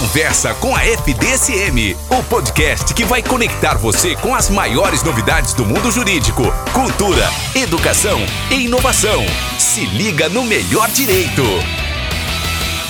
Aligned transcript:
Conversa 0.00 0.54
com 0.54 0.76
a 0.76 0.84
FDSM, 0.84 1.96
o 2.08 2.22
podcast 2.30 2.94
que 2.94 3.04
vai 3.04 3.20
conectar 3.20 3.76
você 3.76 4.14
com 4.14 4.32
as 4.32 4.48
maiores 4.48 5.02
novidades 5.02 5.54
do 5.54 5.66
mundo 5.66 5.90
jurídico, 5.90 6.44
cultura, 6.72 7.24
educação 7.52 8.20
e 8.48 8.66
inovação. 8.66 9.26
Se 9.58 9.84
liga 9.86 10.28
no 10.28 10.44
melhor 10.44 10.88
direito. 10.92 11.42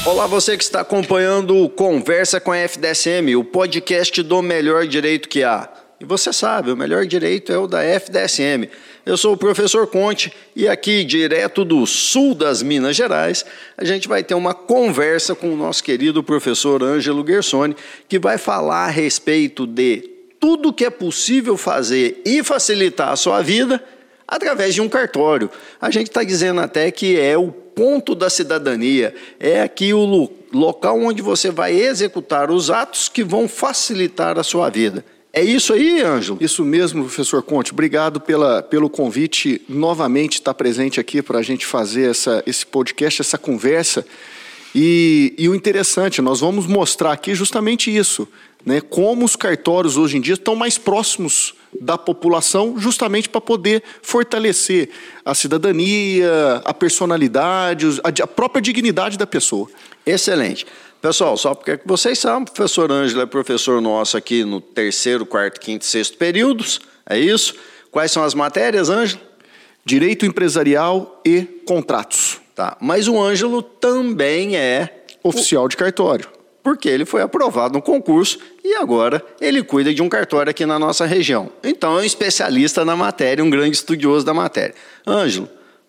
Olá, 0.04 0.26
você 0.26 0.54
que 0.54 0.62
está 0.62 0.82
acompanhando 0.82 1.56
o 1.56 1.70
Conversa 1.70 2.40
com 2.40 2.52
a 2.52 2.58
FDSM, 2.58 3.34
o 3.36 3.42
podcast 3.42 4.22
do 4.22 4.42
melhor 4.42 4.86
direito 4.86 5.30
que 5.30 5.42
há. 5.42 5.66
E 5.98 6.04
você 6.04 6.30
sabe, 6.30 6.70
o 6.70 6.76
melhor 6.76 7.06
direito 7.06 7.50
é 7.50 7.56
o 7.56 7.66
da 7.66 7.82
FDSM. 7.82 8.68
Eu 9.08 9.16
sou 9.16 9.32
o 9.32 9.38
professor 9.38 9.86
Conte 9.86 10.30
e 10.54 10.68
aqui, 10.68 11.02
direto 11.02 11.64
do 11.64 11.86
sul 11.86 12.34
das 12.34 12.62
Minas 12.62 12.94
Gerais, 12.94 13.42
a 13.74 13.82
gente 13.82 14.06
vai 14.06 14.22
ter 14.22 14.34
uma 14.34 14.52
conversa 14.52 15.34
com 15.34 15.50
o 15.50 15.56
nosso 15.56 15.82
querido 15.82 16.22
professor 16.22 16.82
Ângelo 16.82 17.26
Gersoni, 17.26 17.74
que 18.06 18.18
vai 18.18 18.36
falar 18.36 18.84
a 18.84 18.90
respeito 18.90 19.66
de 19.66 20.02
tudo 20.38 20.74
que 20.74 20.84
é 20.84 20.90
possível 20.90 21.56
fazer 21.56 22.20
e 22.22 22.44
facilitar 22.44 23.08
a 23.08 23.16
sua 23.16 23.40
vida 23.40 23.82
através 24.26 24.74
de 24.74 24.82
um 24.82 24.90
cartório. 24.90 25.50
A 25.80 25.90
gente 25.90 26.08
está 26.08 26.22
dizendo 26.22 26.60
até 26.60 26.90
que 26.90 27.18
é 27.18 27.38
o 27.38 27.50
ponto 27.50 28.14
da 28.14 28.28
cidadania, 28.28 29.14
é 29.40 29.62
aqui 29.62 29.94
o 29.94 30.30
local 30.52 31.00
onde 31.00 31.22
você 31.22 31.50
vai 31.50 31.72
executar 31.72 32.50
os 32.50 32.70
atos 32.70 33.08
que 33.08 33.24
vão 33.24 33.48
facilitar 33.48 34.38
a 34.38 34.42
sua 34.42 34.68
vida. 34.68 35.02
É 35.32 35.42
isso 35.42 35.72
aí, 35.74 36.00
Ângelo? 36.00 36.38
Isso 36.40 36.64
mesmo, 36.64 37.04
professor 37.04 37.42
Conte. 37.42 37.72
Obrigado 37.72 38.20
pela, 38.20 38.62
pelo 38.62 38.88
convite 38.88 39.60
novamente 39.68 40.34
estar 40.34 40.54
presente 40.54 40.98
aqui 40.98 41.20
para 41.20 41.38
a 41.38 41.42
gente 41.42 41.66
fazer 41.66 42.10
essa, 42.10 42.42
esse 42.46 42.64
podcast, 42.64 43.20
essa 43.20 43.36
conversa. 43.36 44.06
E, 44.74 45.34
e, 45.38 45.48
o 45.48 45.54
interessante, 45.54 46.22
nós 46.22 46.40
vamos 46.40 46.66
mostrar 46.66 47.12
aqui 47.12 47.34
justamente 47.34 47.94
isso, 47.94 48.28
né? 48.64 48.80
Como 48.80 49.24
os 49.24 49.36
cartórios 49.36 49.96
hoje 49.96 50.16
em 50.16 50.20
dia 50.20 50.34
estão 50.34 50.54
mais 50.54 50.76
próximos 50.76 51.54
da 51.80 51.98
população, 51.98 52.78
justamente 52.78 53.28
para 53.28 53.40
poder 53.40 53.82
fortalecer 54.02 54.90
a 55.24 55.34
cidadania, 55.34 56.62
a 56.64 56.72
personalidade, 56.72 57.86
a, 58.02 58.22
a 58.22 58.26
própria 58.26 58.60
dignidade 58.60 59.18
da 59.18 59.26
pessoa. 59.26 59.68
Excelente. 60.04 60.66
Pessoal, 61.00 61.36
só 61.36 61.54
porque 61.54 61.78
vocês 61.86 62.18
sabem, 62.18 62.42
o 62.42 62.46
professor 62.46 62.90
Ângelo 62.90 63.22
é 63.22 63.26
professor 63.26 63.80
nosso 63.80 64.16
aqui 64.16 64.44
no 64.44 64.60
terceiro, 64.60 65.24
quarto, 65.24 65.60
quinto 65.60 65.84
e 65.84 65.88
sexto 65.88 66.18
períodos, 66.18 66.80
é 67.08 67.16
isso? 67.16 67.54
Quais 67.90 68.10
são 68.10 68.24
as 68.24 68.34
matérias, 68.34 68.90
Ângelo? 68.90 69.20
Direito 69.84 70.26
empresarial 70.26 71.20
e 71.24 71.42
contratos. 71.64 72.40
Tá, 72.54 72.76
mas 72.80 73.06
o 73.06 73.22
Ângelo 73.22 73.62
também 73.62 74.56
é 74.56 75.04
oficial 75.22 75.68
de 75.68 75.76
cartório. 75.76 76.28
Porque 76.64 76.88
ele 76.88 77.04
foi 77.04 77.22
aprovado 77.22 77.74
no 77.74 77.80
concurso 77.80 78.38
e 78.64 78.74
agora 78.74 79.24
ele 79.40 79.62
cuida 79.62 79.94
de 79.94 80.02
um 80.02 80.08
cartório 80.08 80.50
aqui 80.50 80.66
na 80.66 80.78
nossa 80.78 81.06
região. 81.06 81.48
Então 81.62 81.96
é 81.96 82.02
um 82.02 82.04
especialista 82.04 82.84
na 82.84 82.96
matéria, 82.96 83.44
um 83.44 83.48
grande 83.48 83.76
estudioso 83.76 84.26
da 84.26 84.34
matéria. 84.34 84.74
Ângelo, 85.06 85.48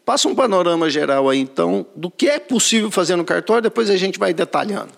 Passa 0.10 0.28
um 0.28 0.34
panorama 0.34 0.90
geral 0.90 1.30
aí, 1.30 1.38
então, 1.38 1.86
do 1.96 2.10
que 2.10 2.28
é 2.28 2.40
possível 2.40 2.90
fazer 2.90 3.16
no 3.16 3.24
cartório, 3.24 3.62
depois 3.62 3.92
a 3.92 3.96
gente 3.96 4.18
vai 4.18 4.34
detalhando. 4.34 4.90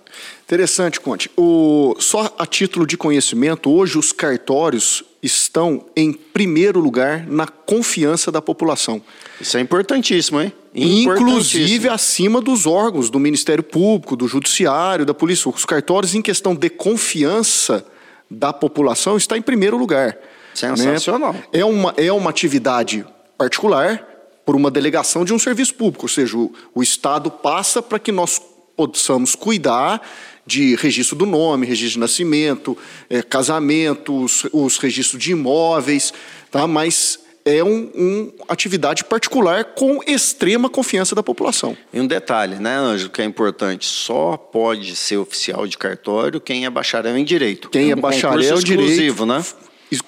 Interessante, 0.45 1.01
Conte. 1.01 1.29
O, 1.35 1.97
só 1.99 2.33
a 2.39 2.45
título 2.45 2.87
de 2.87 2.95
conhecimento, 2.95 3.69
hoje 3.69 3.97
os 3.97 4.13
cartórios 4.13 5.03
estão 5.21 5.83
em 5.97 6.13
primeiro 6.13 6.79
lugar 6.79 7.27
na 7.27 7.45
confiança 7.45 8.31
da 8.31 8.41
população. 8.41 9.01
Isso 9.41 9.57
é 9.57 9.59
importantíssimo, 9.59 10.39
hein? 10.39 10.53
Inclusive 10.73 11.89
acima 11.89 12.39
dos 12.39 12.65
órgãos 12.65 13.09
do 13.09 13.19
Ministério 13.19 13.65
Público, 13.65 14.15
do 14.15 14.29
Judiciário, 14.29 15.05
da 15.05 15.13
Polícia. 15.13 15.51
Os 15.51 15.65
cartórios, 15.65 16.15
em 16.15 16.21
questão 16.21 16.55
de 16.55 16.69
confiança 16.69 17.85
da 18.29 18.53
população, 18.53 19.17
está 19.17 19.37
em 19.37 19.41
primeiro 19.41 19.75
lugar. 19.75 20.17
Sensacional. 20.53 21.33
Né? 21.33 21.43
É, 21.51 21.65
uma, 21.65 21.93
é 21.97 22.13
uma 22.13 22.29
atividade 22.29 23.05
particular, 23.37 24.10
por 24.45 24.55
uma 24.55 24.71
delegação 24.71 25.23
de 25.23 25.33
um 25.33 25.39
serviço 25.39 25.75
público, 25.75 26.05
ou 26.05 26.09
seja, 26.09 26.37
o, 26.37 26.53
o 26.73 26.81
Estado 26.81 27.29
passa 27.29 27.81
para 27.81 27.99
que 27.99 28.11
nós 28.11 28.41
possamos 28.75 29.35
cuidar 29.35 30.01
de 30.45 30.75
registro 30.75 31.15
do 31.15 31.25
nome, 31.25 31.67
registro 31.67 31.93
de 31.93 31.99
nascimento, 31.99 32.77
é, 33.09 33.21
casamentos, 33.21 34.45
os 34.51 34.77
registros 34.77 35.21
de 35.21 35.31
imóveis, 35.31 36.13
tá? 36.49 36.65
mas 36.67 37.19
é 37.45 37.63
uma 37.63 37.91
um 37.95 38.31
atividade 38.47 39.03
particular 39.03 39.63
com 39.65 39.99
extrema 40.05 40.69
confiança 40.69 41.15
da 41.15 41.23
população. 41.23 41.75
E 41.91 41.99
um 41.99 42.07
detalhe, 42.07 42.55
né, 42.55 42.75
Ângelo, 42.75 43.09
que 43.09 43.21
é 43.21 43.25
importante, 43.25 43.85
só 43.85 44.37
pode 44.37 44.95
ser 44.95 45.17
oficial 45.17 45.65
de 45.67 45.77
cartório 45.77 46.39
quem 46.39 46.65
é 46.65 46.69
bacharel 46.69 47.17
em 47.17 47.23
direito. 47.23 47.69
Quem 47.69 47.91
é, 47.91 47.95
um 47.95 47.99
bacharel 47.99 48.59
em 48.59 48.63
direito, 48.63 48.91
exclusivo, 48.91 49.25
né? 49.25 49.43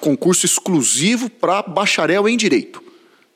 Concurso 0.00 0.46
exclusivo 0.46 1.28
para 1.28 1.62
bacharel 1.62 2.28
em 2.28 2.36
direito, 2.36 2.82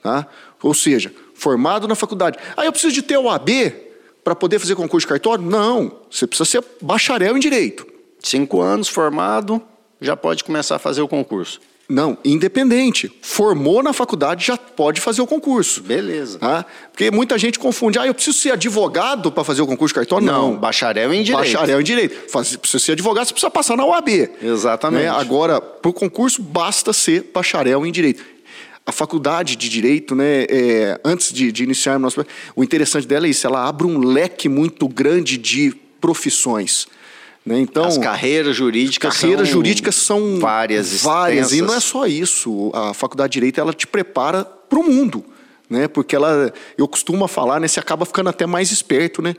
tá? 0.03 0.26
Ou 0.62 0.74
seja, 0.74 1.12
formado 1.34 1.86
na 1.86 1.94
faculdade. 1.94 2.38
Ah, 2.56 2.64
eu 2.64 2.72
preciso 2.72 2.92
de 2.92 3.02
ter 3.02 3.16
o 3.16 3.28
AB 3.30 3.72
para 4.24 4.34
poder 4.34 4.58
fazer 4.58 4.74
concurso 4.74 5.06
de 5.06 5.08
cartório? 5.08 5.44
Não, 5.44 5.92
você 6.10 6.26
precisa 6.26 6.44
ser 6.44 6.64
bacharel 6.82 7.36
em 7.36 7.41
direito. 7.41 7.86
Cinco 8.20 8.60
anos 8.60 8.88
formado, 8.88 9.62
já 10.00 10.16
pode 10.16 10.44
começar 10.44 10.76
a 10.76 10.78
fazer 10.78 11.00
o 11.00 11.08
concurso. 11.08 11.60
Não, 11.88 12.19
independente. 12.22 13.10
Formou 13.22 13.82
na 13.82 13.94
faculdade, 13.94 14.44
já 14.44 14.58
pode 14.58 15.00
fazer 15.00 15.22
o 15.22 15.26
concurso. 15.26 15.82
Beleza. 15.82 16.38
Tá? 16.38 16.66
Porque 16.92 17.10
muita 17.10 17.38
gente 17.38 17.58
confunde. 17.58 17.98
Ah, 17.98 18.06
eu 18.06 18.12
preciso 18.12 18.36
ser 18.36 18.50
advogado 18.50 19.32
para 19.32 19.42
fazer 19.42 19.62
o 19.62 19.66
concurso 19.66 19.94
de 19.94 20.00
cartório? 20.00 20.26
Não, 20.26 20.50
Não, 20.50 20.56
bacharel 20.58 21.14
em 21.14 21.22
direito. 21.22 21.44
Bacharel 21.46 21.80
em 21.80 21.84
direito. 21.84 22.30
Faz, 22.30 22.54
precisa 22.56 22.84
ser 22.84 22.92
advogado, 22.92 23.26
você 23.26 23.32
precisa 23.32 23.50
passar 23.50 23.75
na 23.75 23.86
OAB. 23.86 24.08
Exatamente. 24.42 25.04
Né? 25.04 25.08
Agora, 25.08 25.62
para 25.62 25.88
o 25.88 25.94
concurso, 25.94 26.42
basta 26.42 26.92
ser 26.92 27.30
bacharel 27.32 27.86
em 27.86 27.90
direito 27.90 28.22
a 28.88 28.93
faculdade 28.93 29.54
de 29.54 29.69
direito, 29.69 30.15
né, 30.15 30.47
é, 30.49 30.99
antes 31.04 31.31
de, 31.31 31.53
de 31.53 31.62
iniciar 31.62 31.99
nosso, 31.99 32.25
o 32.56 32.65
interessante 32.65 33.06
dela 33.06 33.26
é 33.26 33.28
isso, 33.28 33.47
ela 33.47 33.69
abre 33.69 33.87
um 33.87 33.99
leque 33.99 34.49
muito 34.49 34.88
grande 34.88 35.37
de 35.37 35.76
profissões. 36.00 36.87
Né? 37.44 37.60
Então, 37.60 37.84
as 37.84 37.99
carreiras 37.99 38.56
jurídicas 38.56 39.19
carreiras 39.19 39.47
são 39.47 39.56
jurídicas 39.59 39.94
são 39.94 40.41
várias, 40.41 41.03
várias 41.03 41.53
e 41.53 41.60
não 41.60 41.75
é 41.75 41.81
só 41.81 42.06
isso. 42.06 42.71
A 42.75 42.94
faculdade 42.94 43.32
de 43.32 43.34
direito 43.34 43.60
ela 43.60 43.75
te 43.75 43.87
prepara 43.87 44.43
para 44.43 44.78
o 44.78 44.82
mundo, 44.82 45.22
né? 45.69 45.87
Porque 45.87 46.16
ela, 46.16 46.50
eu 46.78 46.88
costumo 46.88 47.28
falar, 47.28 47.60
né? 47.60 47.69
Você 47.69 47.78
acaba 47.78 48.06
ficando 48.06 48.31
até 48.31 48.47
mais 48.47 48.72
esperto, 48.72 49.20
né? 49.20 49.37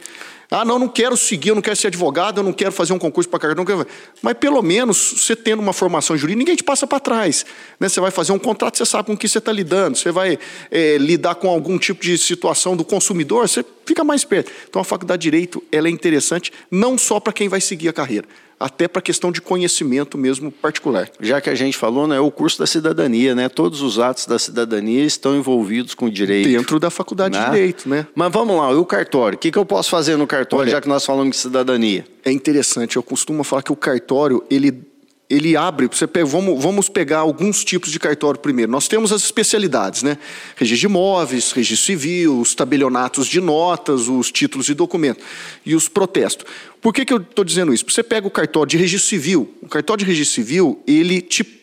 Ah, 0.52 0.66
não, 0.66 0.80
não 0.80 0.88
quero 0.88 1.16
seguir, 1.16 1.50
eu 1.50 1.56
não 1.56 1.62
quero 1.62 1.76
ser 1.76 1.88
advogado, 1.88 2.40
eu 2.40 2.44
não 2.44 2.52
quero 2.52 2.72
fazer 2.72 2.92
um 2.92 2.98
concurso 2.98 3.30
para 3.30 3.40
carreira. 3.40 3.64
Quero... 3.64 3.86
Mas 4.20 4.34
pelo 4.34 4.62
menos, 4.64 5.14
você 5.18 5.36
tendo 5.36 5.60
uma 5.60 5.74
formação 5.74 6.18
jurídica, 6.18 6.40
ninguém 6.40 6.56
te 6.56 6.64
passa 6.64 6.88
para 6.88 7.00
trás. 7.00 7.46
Né? 7.80 7.88
Você 7.88 8.00
vai 8.02 8.10
fazer 8.10 8.32
um 8.32 8.40
contrato, 8.40 8.78
você 8.78 8.86
sabe 8.86 9.06
com 9.06 9.14
o 9.14 9.18
que 9.18 9.30
você 9.30 9.38
está 9.38 9.52
lidando. 9.52 9.96
Você 9.96 10.12
vai 10.12 10.40
é, 10.72 10.98
lidar 10.98 11.36
com 11.36 11.50
algum 11.50 11.78
tipo 11.78 12.02
de 12.02 12.18
situação 12.18 12.76
do 12.76 12.84
consumidor, 12.84 13.48
você 13.48 13.64
fica 13.86 14.04
mais 14.04 14.26
perto. 14.26 14.52
Então 14.68 14.82
a 14.82 14.86
faculdade 14.86 15.22
de 15.22 15.30
Direito 15.30 15.64
ela 15.72 15.88
é 15.88 15.92
interessante 15.92 16.52
não 16.72 16.98
só 16.98 17.20
para 17.20 17.32
quem 17.32 17.48
vai 17.48 17.62
seguir 17.62 17.90
a 17.90 17.94
carreira, 17.94 18.28
até 18.60 18.88
para 18.88 19.02
questão 19.02 19.32
de 19.32 19.42
conhecimento 19.42 20.18
mesmo 20.18 20.52
particular. 20.52 21.10
Já 21.20 21.40
que 21.40 21.50
a 21.50 21.56
gente 21.56 21.78
falou, 21.78 22.08
né, 22.08 22.20
o 22.20 22.30
curso 22.30 22.60
da 22.60 22.68
cidadania, 22.68 23.34
né? 23.34 23.48
Todos 23.48 23.82
os 23.82 23.98
atos 24.00 24.26
da 24.26 24.38
cidadania 24.38 25.06
estão 25.06 25.36
envolvidos 25.36 25.94
com 25.94 26.06
o 26.06 26.12
direito. 26.12 26.50
Dentro 26.50 26.80
da 26.80 26.90
faculdade 26.90 27.38
né? 27.38 27.46
de 27.46 27.52
direito, 27.52 27.88
né? 27.88 28.06
Mas 28.14 28.32
vamos 28.32 28.58
lá, 28.58 28.72
e 28.72 28.76
o 28.76 28.86
cartório? 28.86 29.36
O 29.38 29.40
que, 29.40 29.52
que 29.52 29.58
eu 29.58 29.66
posso 29.66 29.90
fazer 29.90 30.18
no 30.18 30.28
cartório, 30.28 30.64
Olha, 30.64 30.72
já 30.72 30.82
que 30.82 30.90
nós 30.90 31.06
falamos 31.06 31.36
de 31.36 31.42
cidadania? 31.42 32.06
É 32.26 32.32
interessante, 32.32 32.98
eu 32.98 33.04
costumo 33.04 33.44
falar 33.44 33.64
que 33.64 33.72
o 33.72 33.76
cartório, 33.76 34.44
ele 34.50 34.89
ele 35.30 35.56
abre, 35.56 35.88
você 35.88 36.08
pega, 36.08 36.26
vamos, 36.26 36.62
vamos 36.62 36.90
pegar 36.90 37.20
alguns 37.20 37.64
tipos 37.64 37.92
de 37.92 38.00
cartório 38.00 38.40
primeiro. 38.40 38.72
Nós 38.72 38.88
temos 38.88 39.12
as 39.12 39.24
especialidades, 39.24 40.02
né? 40.02 40.18
Registro 40.56 40.80
de 40.80 40.86
imóveis, 40.88 41.52
registro 41.52 41.86
civil, 41.86 42.40
os 42.40 42.56
tabelionatos 42.56 43.28
de 43.28 43.40
notas, 43.40 44.08
os 44.08 44.32
títulos 44.32 44.66
de 44.66 44.74
documento 44.74 45.24
e 45.64 45.76
os 45.76 45.88
protestos. 45.88 46.48
Por 46.82 46.94
que, 46.94 47.06
que 47.06 47.14
eu 47.14 47.18
estou 47.18 47.46
dizendo 47.46 47.72
isso? 47.72 47.86
Você 47.88 48.02
pega 48.02 48.26
o 48.26 48.32
cartório 48.32 48.70
de 48.70 48.78
registro 48.78 49.08
civil. 49.08 49.54
O 49.62 49.68
cartório 49.68 50.04
de 50.04 50.10
registro 50.10 50.34
civil, 50.34 50.82
ele 50.88 51.22
te 51.22 51.59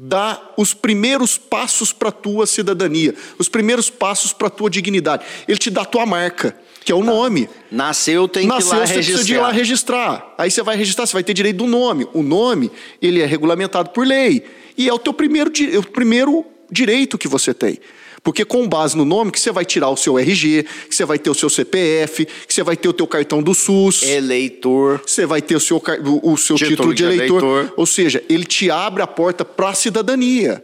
dá 0.00 0.40
os 0.56 0.72
primeiros 0.72 1.36
passos 1.36 1.92
para 1.92 2.10
a 2.10 2.12
tua 2.12 2.46
cidadania, 2.46 3.14
os 3.38 3.48
primeiros 3.48 3.90
passos 3.90 4.32
para 4.32 4.46
a 4.46 4.50
tua 4.50 4.70
dignidade. 4.70 5.24
Ele 5.46 5.58
te 5.58 5.70
dá 5.70 5.82
a 5.82 5.86
tua 5.86 6.06
marca 6.06 6.56
que 6.84 6.92
é 6.92 6.94
o 6.94 7.04
nome. 7.04 7.50
Nasceu, 7.70 8.26
tem 8.26 8.46
Nasceu, 8.46 8.70
que 8.70 8.76
ir 8.76 8.78
lá 8.78 8.86
você 8.86 8.94
registrar. 8.94 8.94
precisa 8.94 9.24
de 9.24 9.34
ir 9.34 9.38
lá 9.38 9.52
registrar. 9.52 10.34
Aí 10.38 10.50
você 10.50 10.62
vai 10.62 10.74
registrar, 10.74 11.06
você 11.06 11.12
vai 11.12 11.22
ter 11.22 11.34
direito 11.34 11.58
do 11.58 11.66
nome. 11.66 12.08
O 12.14 12.22
nome, 12.22 12.70
ele 13.02 13.20
é 13.20 13.26
regulamentado 13.26 13.90
por 13.90 14.06
lei. 14.06 14.42
E 14.74 14.88
é 14.88 14.92
o 14.94 14.98
teu 14.98 15.12
primeiro, 15.12 15.52
o 15.78 15.82
primeiro 15.82 16.46
direito 16.70 17.18
que 17.18 17.28
você 17.28 17.52
tem. 17.52 17.78
Porque 18.22 18.44
com 18.44 18.68
base 18.68 18.96
no 18.96 19.04
nome 19.04 19.30
que 19.30 19.40
você 19.40 19.52
vai 19.52 19.64
tirar 19.64 19.90
o 19.90 19.96
seu 19.96 20.18
RG, 20.18 20.64
que 20.88 20.94
você 20.94 21.04
vai 21.04 21.18
ter 21.18 21.30
o 21.30 21.34
seu 21.34 21.48
CPF, 21.48 22.26
que 22.26 22.52
você 22.52 22.62
vai 22.62 22.76
ter 22.76 22.88
o 22.88 22.92
teu 22.92 23.06
cartão 23.06 23.42
do 23.42 23.54
SUS. 23.54 24.02
Eleitor. 24.02 25.00
Você 25.06 25.26
vai 25.26 25.40
ter 25.40 25.56
o 25.56 25.60
seu, 25.60 25.82
o, 26.22 26.36
seu 26.36 26.56
título, 26.56 26.70
título 26.70 26.94
de, 26.94 27.04
eleitor. 27.04 27.42
eleitor. 27.42 27.74
Ou 27.76 27.86
seja, 27.86 28.22
ele 28.28 28.44
te 28.44 28.70
abre 28.70 29.02
a 29.02 29.06
porta 29.06 29.44
para 29.44 29.70
a 29.70 29.74
cidadania. 29.74 30.62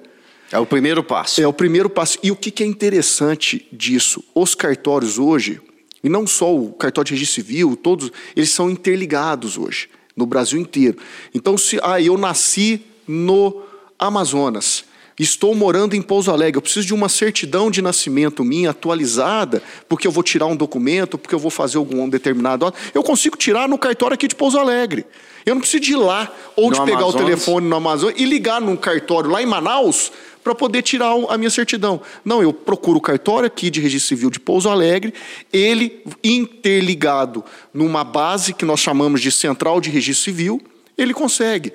É 0.51 0.59
o 0.59 0.67
primeiro 0.67 1.03
passo. 1.03 1.41
É 1.41 1.47
o 1.47 1.53
primeiro 1.53 1.89
passo. 1.91 2.19
E 2.23 2.31
o 2.31 2.37
que, 2.37 2.51
que 2.51 2.62
é 2.62 2.67
interessante 2.67 3.67
disso? 3.73 4.23
Os 4.35 4.55
cartórios 4.55 5.19
hoje, 5.19 5.61
e 6.03 6.09
não 6.09 6.27
só 6.27 6.55
o 6.55 6.73
cartório 6.73 7.09
de 7.09 7.15
registro 7.15 7.43
civil, 7.43 7.77
todos, 7.77 8.12
eles 8.37 8.51
são 8.51 8.71
interligados 8.71 9.56
hoje. 9.59 9.89
no 10.17 10.27
Brasil 10.27 10.61
inteiro. 10.61 10.97
Então, 11.35 11.59
se 11.59 11.81
ah, 11.83 12.01
eu 12.01 12.17
nasci 12.17 12.81
no 13.06 13.62
Amazonas, 13.99 14.85
estou 15.23 15.55
morando 15.55 15.95
em 15.95 16.03
Pouso 16.03 16.31
Alegre, 16.31 16.59
eu 16.59 16.63
preciso 16.63 16.87
de 16.87 16.95
uma 16.95 17.09
certidão 17.09 17.71
de 17.71 17.81
nascimento 17.81 18.45
minha 18.45 18.71
atualizada, 18.71 19.63
porque 19.89 20.07
eu 20.07 20.11
vou 20.11 20.23
tirar 20.23 20.47
um 20.47 20.57
documento, 20.57 21.17
porque 21.17 21.35
eu 21.35 21.39
vou 21.39 21.51
fazer 21.51 21.79
algum 21.79 22.09
determinado 22.09 22.67
ato, 22.67 22.79
eu 22.93 23.03
consigo 23.03 23.37
tirar 23.37 23.69
no 23.69 23.79
cartório 23.79 24.15
aqui 24.15 24.27
de 24.27 24.35
Pouso 24.35 24.59
Alegre. 24.59 25.07
Eu 25.47 25.55
não 25.55 25.61
preciso 25.61 25.83
de 25.83 25.93
ir 25.93 25.97
lá 25.97 26.33
ou 26.57 26.71
No 26.71 26.77
de 26.77 26.81
pegar 26.85 27.03
Amazonas? 27.03 27.15
o 27.15 27.25
telefone 27.25 27.69
no 27.69 27.77
Amazonas 27.77 28.15
e 28.19 28.25
ligar 28.25 28.61
num 28.61 28.77
cartório 28.77 29.31
lá 29.31 29.43
em 29.43 29.47
Manaus 29.47 30.11
para 30.43 30.55
poder 30.55 30.83
tirar 30.83 31.15
a 31.29 31.39
minha 31.39 31.51
certidão. 31.51 32.01
Não, 32.25 32.43
eu 32.43 32.53
procuro 32.53 32.99
o 32.99 33.01
cartório 33.01 33.47
aqui 33.47 33.71
de 33.71 33.81
registro 33.81 34.09
civil 34.09 34.31
de 34.31 34.39
Pouso 34.39 34.69
Alegre, 34.69 35.15
ele 35.53 36.03
interligado 36.23 37.43
numa 37.73 38.05
base 38.05 38.53
que 38.53 38.65
nós 38.65 38.81
chamamos 38.81 39.21
de 39.21 39.31
central 39.31 39.81
de 39.81 39.91
registro 39.91 40.25
civil, 40.25 40.61
ele 40.97 41.15
consegue. 41.15 41.73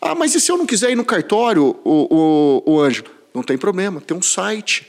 Ah, 0.00 0.14
mas 0.14 0.34
e 0.34 0.40
se 0.40 0.50
eu 0.50 0.56
não 0.56 0.66
quiser 0.66 0.90
ir 0.90 0.94
no 0.94 1.04
cartório, 1.04 1.76
o, 1.84 2.62
o, 2.64 2.74
o 2.74 2.80
Ângelo? 2.80 3.08
Não 3.34 3.42
tem 3.42 3.58
problema, 3.58 4.00
tem 4.00 4.16
um 4.16 4.22
site. 4.22 4.86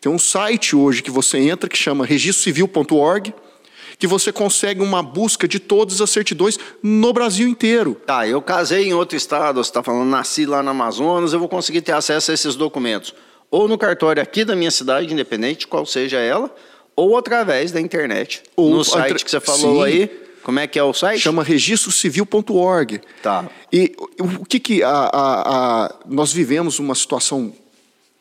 Tem 0.00 0.10
um 0.10 0.18
site 0.18 0.76
hoje 0.76 1.02
que 1.02 1.10
você 1.10 1.38
entra 1.38 1.68
que 1.68 1.76
chama 1.76 2.04
registrocivil.org, 2.06 3.34
que 3.98 4.06
você 4.06 4.30
consegue 4.30 4.80
uma 4.80 5.02
busca 5.02 5.48
de 5.48 5.58
todas 5.58 6.00
as 6.00 6.10
certidões 6.10 6.58
no 6.82 7.12
Brasil 7.12 7.48
inteiro. 7.48 7.96
Tá, 8.06 8.26
eu 8.26 8.40
casei 8.40 8.88
em 8.88 8.94
outro 8.94 9.16
estado, 9.16 9.62
você 9.62 9.70
está 9.70 9.82
falando, 9.82 10.08
nasci 10.08 10.46
lá 10.46 10.62
no 10.62 10.70
Amazonas, 10.70 11.32
eu 11.32 11.38
vou 11.38 11.48
conseguir 11.48 11.80
ter 11.80 11.92
acesso 11.92 12.30
a 12.30 12.34
esses 12.34 12.54
documentos. 12.54 13.14
Ou 13.50 13.66
no 13.66 13.76
cartório 13.76 14.22
aqui 14.22 14.44
da 14.44 14.54
minha 14.54 14.70
cidade, 14.70 15.12
independente 15.12 15.66
qual 15.66 15.84
seja 15.84 16.18
ela, 16.18 16.54
ou 16.94 17.16
através 17.16 17.72
da 17.72 17.80
internet. 17.80 18.42
Ou 18.54 18.70
no 18.70 18.84
site 18.84 19.24
que 19.24 19.30
você 19.30 19.40
falou 19.40 19.84
Sim. 19.84 19.92
aí. 19.92 20.27
Como 20.48 20.60
é 20.60 20.66
que 20.66 20.78
é 20.78 20.82
o 20.82 20.94
site? 20.94 21.20
Chama 21.20 21.42
registrocivil.org. 21.42 23.02
Tá. 23.22 23.46
E 23.70 23.94
o 24.18 24.46
que 24.46 24.58
que 24.58 24.82
a, 24.82 24.88
a- 24.90 25.42
a- 25.84 25.94
nós 26.08 26.32
vivemos 26.32 26.78
uma 26.78 26.94
situação 26.94 27.52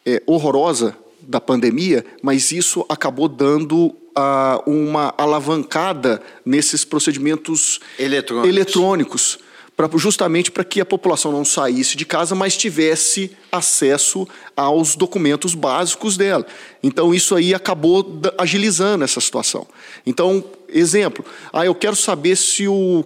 é, 0.06 0.22
horrorosa 0.28 0.94
da 1.22 1.40
pandemia, 1.40 2.06
mas 2.22 2.52
isso 2.52 2.86
acabou 2.90 3.30
dando 3.30 3.96
ah, 4.14 4.62
uma 4.68 5.14
alavancada 5.18 6.22
nesses 6.46 6.84
procedimentos 6.84 7.80
Eletrônicos. 7.98 8.50
eletrônicos, 8.50 9.40
pra- 9.78 9.90
justamente 9.96 10.52
para 10.52 10.66
que 10.66 10.82
a 10.82 10.86
população 10.86 11.32
não 11.32 11.46
saísse 11.46 11.96
de 11.96 12.06
casa, 12.06 12.36
mas 12.36 12.58
tivesse 12.58 13.32
acesso 13.50 14.28
aos 14.54 14.98
documentos 14.98 15.56
básicos 15.56 16.18
dela. 16.18 16.46
Então 16.84 17.14
isso 17.14 17.36
aí 17.36 17.54
acabou 17.54 18.20
agilizando 18.38 19.06
essa 19.06 19.22
situação. 19.22 19.66
Então, 20.06 20.44
exemplo, 20.70 21.26
ah, 21.52 21.66
eu 21.66 21.76
quero 21.76 21.96
saber 21.96 22.36
se 22.36 22.68
o 22.68 23.04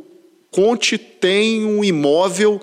Conte 0.50 0.98
tem 0.98 1.66
um 1.66 1.84
imóvel 1.84 2.62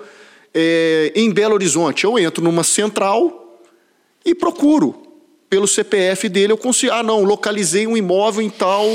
é, 0.53 1.11
em 1.15 1.31
Belo 1.31 1.55
Horizonte. 1.55 2.03
Eu 2.03 2.19
entro 2.19 2.43
numa 2.43 2.63
central 2.63 3.61
e 4.23 4.35
procuro. 4.35 5.03
Pelo 5.49 5.67
CPF 5.67 6.29
dele, 6.29 6.53
eu 6.53 6.57
consigo. 6.57 6.93
Ah, 6.93 7.01
não, 7.01 7.23
localizei 7.23 7.87
um 7.87 7.97
imóvel 7.97 8.43
em 8.43 8.49
tal 8.49 8.85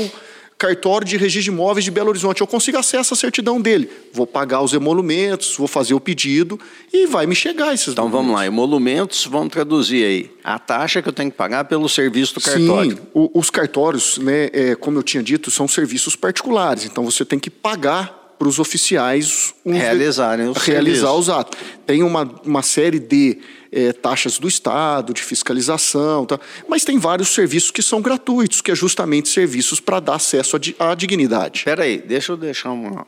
cartório 0.57 1.05
de 1.05 1.17
registro 1.17 1.43
de 1.43 1.49
imóveis 1.57 1.83
de 1.83 1.91
Belo 1.91 2.09
Horizonte. 2.09 2.39
Eu 2.41 2.47
consigo 2.47 2.77
acesso 2.77 3.13
à 3.13 3.17
certidão 3.17 3.59
dele. 3.59 3.89
Vou 4.13 4.25
pagar 4.25 4.61
os 4.61 4.73
emolumentos, 4.73 5.55
vou 5.57 5.67
fazer 5.67 5.93
o 5.93 5.99
pedido 5.99 6.59
e 6.93 7.05
vai 7.07 7.25
me 7.25 7.35
chegar 7.35 7.73
esses 7.73 7.89
Então 7.89 8.09
vamos 8.09 8.33
lá, 8.33 8.45
emolumentos, 8.45 9.25
vamos 9.25 9.49
traduzir 9.51 10.03
aí. 10.05 10.31
A 10.43 10.57
taxa 10.57 11.01
que 11.01 11.09
eu 11.09 11.13
tenho 11.13 11.29
que 11.29 11.37
pagar 11.37 11.65
pelo 11.65 11.89
serviço 11.89 12.35
do 12.35 12.41
cartório. 12.41 12.91
Sim, 12.97 13.01
o- 13.13 13.37
os 13.37 13.49
cartórios, 13.49 14.17
né, 14.17 14.49
é, 14.53 14.75
como 14.75 14.97
eu 14.97 15.03
tinha 15.03 15.21
dito, 15.21 15.51
são 15.51 15.67
serviços 15.67 16.15
particulares. 16.15 16.85
Então 16.85 17.03
você 17.03 17.25
tem 17.25 17.37
que 17.37 17.49
pagar 17.49 18.24
para 18.37 18.47
os 18.47 18.59
oficiais 18.59 19.53
os- 19.63 19.73
Realizarem 19.75 20.49
os 20.49 20.57
realizar 20.57 21.07
serviços. 21.07 21.19
os 21.19 21.29
atos. 21.29 21.59
Tem 21.85 22.03
uma, 22.03 22.23
uma 22.43 22.61
série 22.61 22.99
de 22.99 23.39
é, 23.71 23.91
taxas 23.93 24.37
do 24.37 24.47
Estado, 24.47 25.13
de 25.13 25.21
fiscalização, 25.21 26.25
tá? 26.25 26.39
mas 26.67 26.83
tem 26.85 26.97
vários 26.97 27.29
serviços 27.29 27.71
que 27.71 27.81
são 27.81 28.01
gratuitos, 28.01 28.61
que 28.61 28.71
é 28.71 28.75
justamente 28.75 29.27
serviços 29.29 29.79
para 29.79 29.99
dar 29.99 30.15
acesso 30.15 30.57
à, 30.79 30.91
à 30.91 30.95
dignidade. 30.95 31.59
Espera 31.59 31.83
aí, 31.83 31.97
deixa 31.97 32.31
eu 32.31 32.37
deixar 32.37 32.71
uma, 32.71 33.05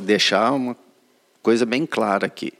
deixar 0.00 0.52
uma 0.52 0.76
coisa 1.42 1.64
bem 1.64 1.86
clara 1.86 2.26
aqui. 2.26 2.52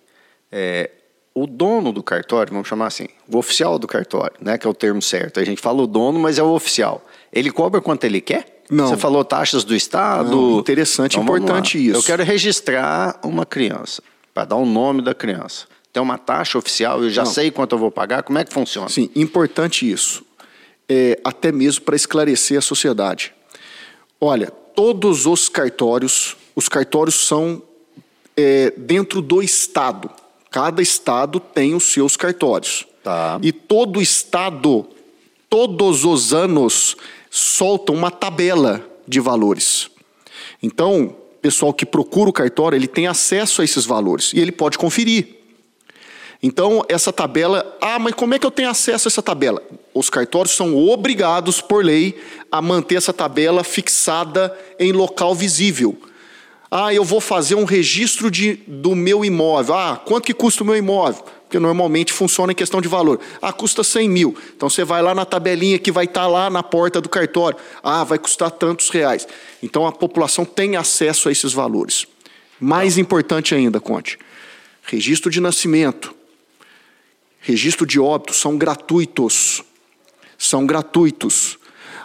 É, 0.53 0.91
o 1.35 1.47
dono 1.47 1.93
do 1.93 2.03
cartório, 2.03 2.53
vamos 2.53 2.69
chamar 2.69 2.87
assim, 2.89 3.07
o 3.33 3.39
oficial 3.39 3.79
do 3.79 3.87
cartório, 3.87 4.37
né, 4.41 4.59
que 4.59 4.67
é 4.67 4.71
o 4.71 4.75
termo 4.75 5.01
certo. 5.01 5.39
A 5.41 5.45
gente 5.45 5.61
fala 5.61 5.83
o 5.83 5.87
dono, 5.87 6.19
mas 6.19 6.39
é 6.39 6.43
o 6.43 6.51
oficial. 6.51 7.05
Ele 7.33 7.51
cobra 7.51 7.81
quanto 7.81 8.05
ele 8.05 8.21
quer? 8.21 8.60
Não. 8.71 8.89
Você 8.89 8.97
falou 8.97 9.25
taxas 9.25 9.65
do 9.65 9.75
Estado. 9.75 10.31
Não, 10.31 10.61
interessante, 10.61 11.17
vamos 11.17 11.41
importante 11.41 11.79
isso. 11.79 11.99
Eu 11.99 12.03
quero 12.03 12.23
registrar 12.23 13.19
uma 13.25 13.45
criança, 13.45 14.03
para 14.33 14.45
dar 14.45 14.57
o 14.57 14.65
nome 14.65 15.03
da 15.03 15.15
criança. 15.15 15.67
Tem 15.93 16.01
uma 16.01 16.17
taxa 16.17 16.57
oficial, 16.57 17.03
eu 17.03 17.11
já 17.11 17.25
Não. 17.25 17.31
sei 17.31 17.51
quanto 17.51 17.75
eu 17.75 17.79
vou 17.79 17.91
pagar, 17.91 18.23
como 18.23 18.39
é 18.39 18.45
que 18.45 18.53
funciona? 18.53 18.89
Sim, 18.89 19.11
importante 19.17 19.91
isso. 19.91 20.25
É, 20.89 21.19
até 21.25 21.51
mesmo 21.51 21.85
para 21.85 21.97
esclarecer 21.97 22.59
a 22.59 22.61
sociedade. 22.61 23.33
Olha, 24.21 24.51
todos 24.75 25.27
os 25.27 25.49
cartórios, 25.49 26.37
os 26.55 26.69
cartórios 26.69 27.27
são 27.27 27.63
é, 28.37 28.73
dentro 28.77 29.21
do 29.21 29.43
Estado. 29.43 30.11
Cada 30.51 30.81
Estado 30.81 31.41
tem 31.41 31.75
os 31.75 31.85
seus 31.85 32.17
cartórios. 32.17 32.87
Tá. 33.03 33.39
E 33.43 33.51
todo 33.51 34.01
Estado, 34.01 34.87
todos 35.49 36.05
os 36.05 36.33
anos, 36.33 36.97
solta 37.31 37.93
uma 37.93 38.11
tabela 38.11 38.85
de 39.07 39.21
valores. 39.21 39.89
Então, 40.61 41.05
o 41.05 41.39
pessoal 41.41 41.73
que 41.73 41.87
procura 41.87 42.29
o 42.29 42.33
cartório, 42.33 42.77
ele 42.77 42.89
tem 42.89 43.07
acesso 43.07 43.63
a 43.63 43.65
esses 43.65 43.87
valores 43.87 44.33
e 44.35 44.41
ele 44.41 44.53
pode 44.53 44.77
conferir. 44.77 45.37
Então, 46.43 46.83
essa 46.89 47.13
tabela. 47.13 47.77
Ah, 47.81 47.99
mas 47.99 48.15
como 48.15 48.35
é 48.35 48.39
que 48.39 48.47
eu 48.47 48.51
tenho 48.51 48.71
acesso 48.71 49.07
a 49.07 49.11
essa 49.11 49.23
tabela? 49.23 49.63
Os 49.95 50.09
cartórios 50.09 50.55
são 50.55 50.77
obrigados, 50.77 51.61
por 51.61 51.85
lei, 51.85 52.19
a 52.51 52.63
manter 52.63 52.97
essa 52.97 53.13
tabela 53.13 53.63
fixada 53.63 54.57
em 54.79 54.93
local 54.93 55.35
visível. 55.35 55.97
Ah, 56.71 56.95
eu 56.95 57.05
vou 57.05 57.21
fazer 57.21 57.57
um 57.57 57.65
registro 57.65 58.31
de, 58.31 58.55
do 58.67 58.95
meu 58.95 59.25
imóvel. 59.25 59.75
Ah, 59.75 59.97
quanto 60.03 60.25
que 60.25 60.35
custa 60.35 60.63
o 60.63 60.67
meu 60.67 60.77
imóvel? 60.77 61.25
Porque 61.51 61.59
normalmente 61.59 62.13
funciona 62.13 62.53
em 62.53 62.55
questão 62.55 62.81
de 62.81 62.87
valor. 62.87 63.19
Ah, 63.43 63.53
custa 63.53 63.83
100 63.83 64.09
mil. 64.09 64.37
Então 64.55 64.71
você 64.71 64.85
vai 64.85 65.03
lá 65.03 65.13
na 65.13 65.25
tabelinha 65.25 65.81
que 65.81 65.91
vai 65.91 66.05
estar 66.05 66.29
lá 66.29 66.49
na 66.49 66.63
porta 66.63 67.01
do 67.01 67.09
cartório. 67.09 67.59
Ah, 67.83 68.05
vai 68.05 68.21
custar 68.21 68.53
tantos 68.53 68.89
reais. 68.89 69.27
Então 69.61 69.85
a 69.85 69.91
população 69.91 70.45
tem 70.45 70.77
acesso 70.77 71.29
a 71.29 71.33
esses 71.33 71.53
valores. 71.53 72.07
Mais 72.61 72.97
importante 72.99 73.53
ainda, 73.53 73.81
Conte, 73.81 74.17
registro 74.83 75.29
de 75.29 75.41
nascimento, 75.41 76.15
registro 77.41 77.85
de 77.85 77.99
óbito 77.99 78.33
são 78.33 78.57
gratuitos. 78.57 79.61
São 80.39 80.65
gratuitos. 80.65 81.59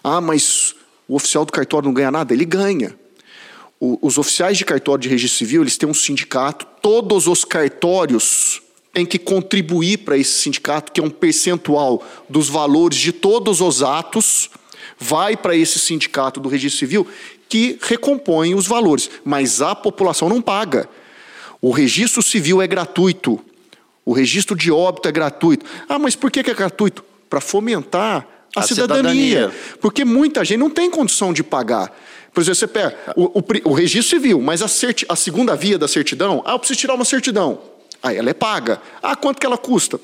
Ah, 0.04 0.20
mas 0.20 0.74
o 1.08 1.16
oficial 1.16 1.46
do 1.46 1.52
cartório 1.52 1.86
não 1.86 1.94
ganha 1.94 2.10
nada? 2.10 2.34
Ele 2.34 2.46
ganha. 2.46 2.98
Os 3.80 4.18
oficiais 4.18 4.58
de 4.58 4.66
cartório 4.66 5.04
de 5.04 5.10
registro 5.10 5.38
civil, 5.38 5.62
eles 5.62 5.78
têm 5.78 5.88
um 5.88 5.94
sindicato, 5.94 6.66
todos 6.82 7.28
os 7.28 7.46
cartórios 7.46 8.65
têm 8.96 9.06
que 9.06 9.20
contribuir 9.20 9.98
para 9.98 10.18
esse 10.18 10.40
sindicato, 10.40 10.90
que 10.94 11.02
é 11.02 11.04
um 11.04 11.10
percentual 11.10 12.02
dos 12.30 12.48
valores 12.48 12.98
de 12.98 13.12
todos 13.12 13.60
os 13.60 13.84
atos, 13.84 14.50
vai 14.98 15.36
para 15.36 15.54
esse 15.54 15.78
sindicato 15.78 16.40
do 16.40 16.48
registro 16.48 16.80
civil, 16.80 17.06
que 17.50 17.78
recompõe 17.82 18.56
os 18.56 18.66
valores, 18.66 19.12
mas 19.26 19.62
a 19.62 19.76
população 19.76 20.30
não 20.30 20.42
paga. 20.42 20.88
O 21.62 21.72
registro 21.72 22.24
civil 22.24 22.62
é 22.62 22.68
gratuito, 22.68 23.38
o 24.06 24.14
registro 24.14 24.56
de 24.56 24.72
óbito 24.72 25.10
é 25.10 25.12
gratuito. 25.12 25.66
Ah, 25.90 26.00
mas 26.00 26.16
por 26.16 26.32
que 26.32 26.40
é 26.40 26.54
gratuito? 26.54 27.04
Para 27.30 27.42
fomentar 27.42 28.26
a, 28.56 28.62
A 28.62 28.64
cidadania. 28.64 29.12
cidadania. 29.12 29.54
Porque 29.82 30.06
muita 30.06 30.46
gente 30.46 30.60
não 30.60 30.70
tem 30.70 30.90
condição 30.90 31.34
de 31.34 31.44
pagar. 31.44 31.94
Por 32.34 32.40
exemplo, 32.40 32.56
você 32.56 32.68
pega 32.68 32.96
o, 33.18 33.40
o 33.40 33.72
o 33.72 33.74
registro 33.74 34.18
civil, 34.18 34.40
mas 34.40 34.62
a, 34.62 34.68
a 35.10 35.16
segunda 35.18 35.54
via 35.54 35.78
da 35.78 35.88
certidão, 35.88 36.42
ah, 36.46 36.54
eu 36.54 36.60
preciso 36.60 36.80
tirar 36.80 36.94
uma 36.94 37.04
certidão. 37.04 37.75
Aí 38.06 38.18
ela 38.18 38.30
é 38.30 38.34
paga. 38.36 38.80
Ah, 39.02 39.16
quanto 39.16 39.40
que 39.40 39.46
ela 39.48 39.58
custa? 39.58 40.00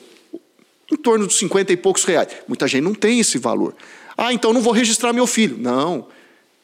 Em 0.91 0.97
torno 0.97 1.27
de 1.27 1.33
50 1.35 1.71
e 1.71 1.77
poucos 1.77 2.03
reais. 2.03 2.29
Muita 2.47 2.67
gente 2.67 2.83
não 2.83 2.95
tem 2.95 3.19
esse 3.19 3.37
valor. 3.37 3.75
Ah, 4.17 4.33
então 4.33 4.51
não 4.51 4.59
vou 4.59 4.73
registrar 4.73 5.13
meu 5.13 5.27
filho. 5.27 5.55
Não. 5.59 6.07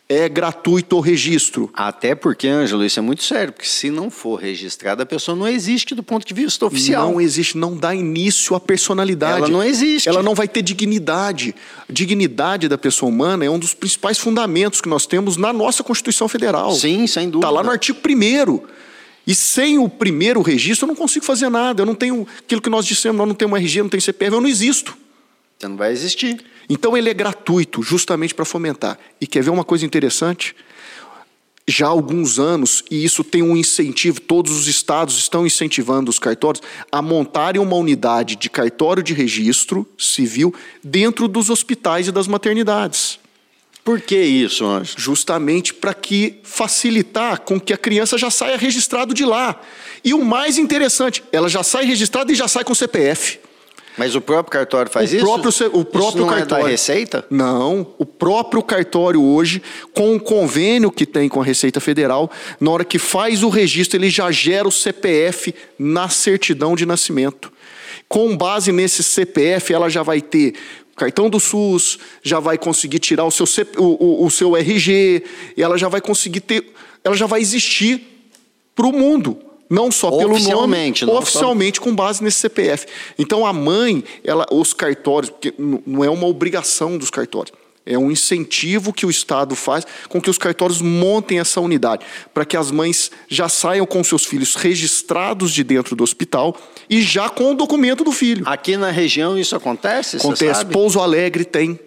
É 0.10 0.28
gratuito 0.28 0.98
o 0.98 1.00
registro. 1.00 1.70
Até 1.76 2.16
porque, 2.16 2.48
Ângelo, 2.48 2.84
isso 2.84 2.98
é 2.98 3.02
muito 3.04 3.24
sério, 3.24 3.54
porque 3.54 3.68
se 3.68 3.92
não 3.92 4.10
for 4.10 4.38
registrada, 4.38 5.04
a 5.04 5.06
pessoa 5.06 5.36
não 5.36 5.48
existe 5.48 5.94
do 5.94 6.02
ponto 6.02 6.26
de 6.26 6.34
vista 6.34 6.66
oficial. 6.66 7.12
Não 7.12 7.22
existe, 7.22 7.56
não 7.56 7.76
dá 7.76 7.94
início 7.94 8.56
à 8.56 8.60
personalidade. 8.60 9.38
Ela 9.38 9.50
não 9.50 9.64
existe. 9.64 10.10
Ela 10.10 10.24
não 10.24 10.34
vai 10.34 10.48
ter 10.48 10.64
dignidade. 10.64 11.54
Dignidade 11.88 12.68
da 12.68 12.80
pessoa 12.80 13.12
humana 13.12 13.46
é 13.46 13.50
um 13.50 13.60
dos 13.60 13.76
principais 13.76 14.18
fundamentos 14.18 14.82
que 14.82 14.90
nós 14.90 15.06
temos 15.06 15.38
na 15.38 15.54
nossa 15.54 15.84
Constituição 15.84 16.28
Federal. 16.28 16.74
Sim, 16.74 17.06
sem 17.06 17.30
dúvida. 17.30 17.46
Está 17.46 17.52
lá 17.52 17.62
no 17.62 17.70
artigo 17.70 18.00
1 18.00 18.78
E 19.28 19.36
sem 19.36 19.78
o 19.78 19.90
primeiro 19.90 20.42
registro, 20.42 20.86
eu 20.86 20.88
não 20.88 20.96
consigo 20.96 21.26
fazer 21.26 21.50
nada. 21.50 21.82
Eu 21.82 21.86
não 21.86 21.94
tenho 21.94 22.26
aquilo 22.40 22.62
que 22.62 22.70
nós 22.70 22.86
dissemos, 22.86 23.18
nós 23.18 23.28
não 23.28 23.36
temos 23.36 23.60
RG, 23.60 23.82
não 23.82 23.90
tenho 23.90 24.02
CPF, 24.02 24.34
eu 24.34 24.42
não 24.42 24.48
existo. 24.48 24.98
Você 25.60 25.68
não 25.68 25.76
vai 25.76 25.92
existir. 25.92 26.44
Então 26.70 26.96
ele 26.96 27.10
é 27.10 27.14
gratuito, 27.14 27.84
justamente 27.84 28.34
para 28.34 28.46
fomentar. 28.46 28.98
E 29.20 29.28
quer 29.28 29.44
ver 29.44 29.50
uma 29.50 29.66
coisa 29.66 29.86
interessante? 29.86 30.56
já 31.70 31.88
há 31.88 31.90
alguns 31.90 32.40
anos, 32.40 32.82
e 32.90 33.04
isso 33.04 33.26
tem 33.26 33.44
um 33.44 33.58
incentivo, 33.58 34.22
todos 34.22 34.54
os 34.54 34.68
estados 34.68 35.18
estão 35.18 35.46
incentivando 35.46 36.10
os 36.10 36.18
cartórios 36.18 36.64
a 36.90 37.02
montarem 37.02 37.62
uma 37.62 37.76
unidade 37.76 38.38
de 38.38 38.50
cartório 38.50 39.04
de 39.04 39.14
registro 39.14 39.86
civil 39.98 40.54
dentro 40.82 41.28
dos 41.28 41.50
hospitais 41.50 42.08
e 42.08 42.12
das 42.12 42.26
maternidades. 42.26 43.20
Por 43.88 44.02
que 44.02 44.20
isso, 44.20 44.66
Anjo? 44.66 44.96
Justamente 44.98 45.74
para 45.74 45.94
que 45.94 46.42
facilitar 46.44 47.40
com 47.40 47.58
que 47.58 47.72
a 47.72 47.78
criança 47.78 48.18
já 48.18 48.30
saia 48.30 48.58
registrado 48.58 49.14
de 49.14 49.24
lá. 49.24 49.62
E 50.04 50.14
o 50.14 50.26
mais 50.26 50.58
interessante, 50.58 51.24
ela 51.32 51.48
já 51.48 51.64
sai 51.64 51.86
registrada 51.86 52.30
e 52.30 52.36
já 52.36 52.50
sai 52.50 52.66
com 52.66 52.76
CPF. 52.76 53.40
Mas 53.98 54.16
o 54.16 54.22
próprio 54.22 54.52
cartório 54.52 54.92
faz 54.92 55.12
o 55.12 55.16
isso? 55.16 55.26
Próprio, 55.26 55.52
o 55.74 55.84
próprio 55.84 56.10
isso 56.10 56.18
não 56.20 56.28
cartório. 56.28 56.62
É 56.62 56.66
da 56.66 56.70
Receita? 56.70 57.26
Não. 57.30 57.88
O 57.98 58.06
próprio 58.06 58.62
cartório 58.62 59.22
hoje, 59.22 59.62
com 59.94 60.16
o 60.16 60.20
convênio 60.20 60.92
que 60.92 61.06
tem 61.06 61.28
com 61.28 61.42
a 61.42 61.44
Receita 61.44 61.80
Federal, 61.80 62.30
na 62.60 62.70
hora 62.70 62.86
que 62.86 63.00
faz 63.00 63.42
o 63.42 63.50
registro, 63.50 63.98
ele 63.98 64.10
já 64.10 64.32
gera 64.32 64.68
o 64.68 64.72
CPF 64.72 65.54
na 65.80 66.10
certidão 66.10 66.76
de 66.76 66.86
nascimento. 66.86 67.52
Com 68.08 68.38
base 68.38 68.72
nesse 68.72 69.04
CPF, 69.04 69.74
ela 69.74 69.90
já 69.90 70.04
vai 70.04 70.22
ter 70.22 70.54
cartão 70.96 71.30
do 71.30 71.40
SUS, 71.40 72.00
já 72.24 72.40
vai 72.40 72.58
conseguir 72.58 73.00
tirar 73.00 73.26
o 73.26 73.32
seu, 73.32 73.46
CP, 73.46 73.80
o, 73.80 74.24
o, 74.24 74.26
o 74.26 74.32
seu 74.32 74.56
RG, 74.56 75.24
e 75.56 75.62
ela 75.62 75.78
já 75.78 75.88
vai 75.88 76.02
conseguir 76.02 76.42
ter. 76.42 76.74
Ela 77.04 77.16
já 77.16 77.26
vai 77.26 77.42
existir 77.42 78.02
para 78.76 78.88
o 78.88 78.92
mundo. 78.92 79.47
Não 79.70 79.92
só 79.92 80.10
pelo 80.10 80.40
nome, 80.40 80.94
oficialmente 81.12 81.78
só... 81.78 81.84
com 81.84 81.96
base 81.96 82.24
nesse 82.24 82.40
CPF. 82.40 82.86
Então 83.20 83.46
a 83.46 83.52
mãe, 83.52 84.04
ela, 84.24 84.46
os 84.52 84.74
cartórios, 84.74 85.30
porque 85.30 85.54
não 85.58 86.04
é 86.04 86.10
uma 86.10 86.26
obrigação 86.26 86.98
dos 86.98 87.10
cartórios, 87.10 87.52
é 87.88 87.98
um 87.98 88.12
incentivo 88.12 88.92
que 88.92 89.06
o 89.06 89.10
Estado 89.10 89.56
faz 89.56 89.88
com 90.10 90.22
que 90.22 90.30
os 90.30 90.38
cartórios 90.38 90.82
montem 90.82 91.40
essa 91.40 91.62
unidade, 91.62 92.06
para 92.34 92.44
que 92.44 92.58
as 92.58 92.70
mães 92.70 93.10
já 93.30 93.48
saiam 93.48 93.86
com 93.86 94.04
seus 94.04 94.26
filhos 94.26 94.56
registrados 94.56 95.54
de 95.54 95.64
dentro 95.64 95.96
do 95.96 96.04
hospital 96.04 96.56
e 96.90 97.02
já 97.02 97.30
com 97.30 97.52
o 97.52 97.56
documento 97.56 98.04
do 98.04 98.12
filho. 98.12 98.44
Aqui 98.48 98.76
na 98.76 98.92
região 98.92 99.38
isso 99.38 99.56
acontece? 99.56 100.18
Acontece. 100.18 100.66
Pouso 100.66 101.00
Alegre 101.00 101.46
tem, 101.46 101.80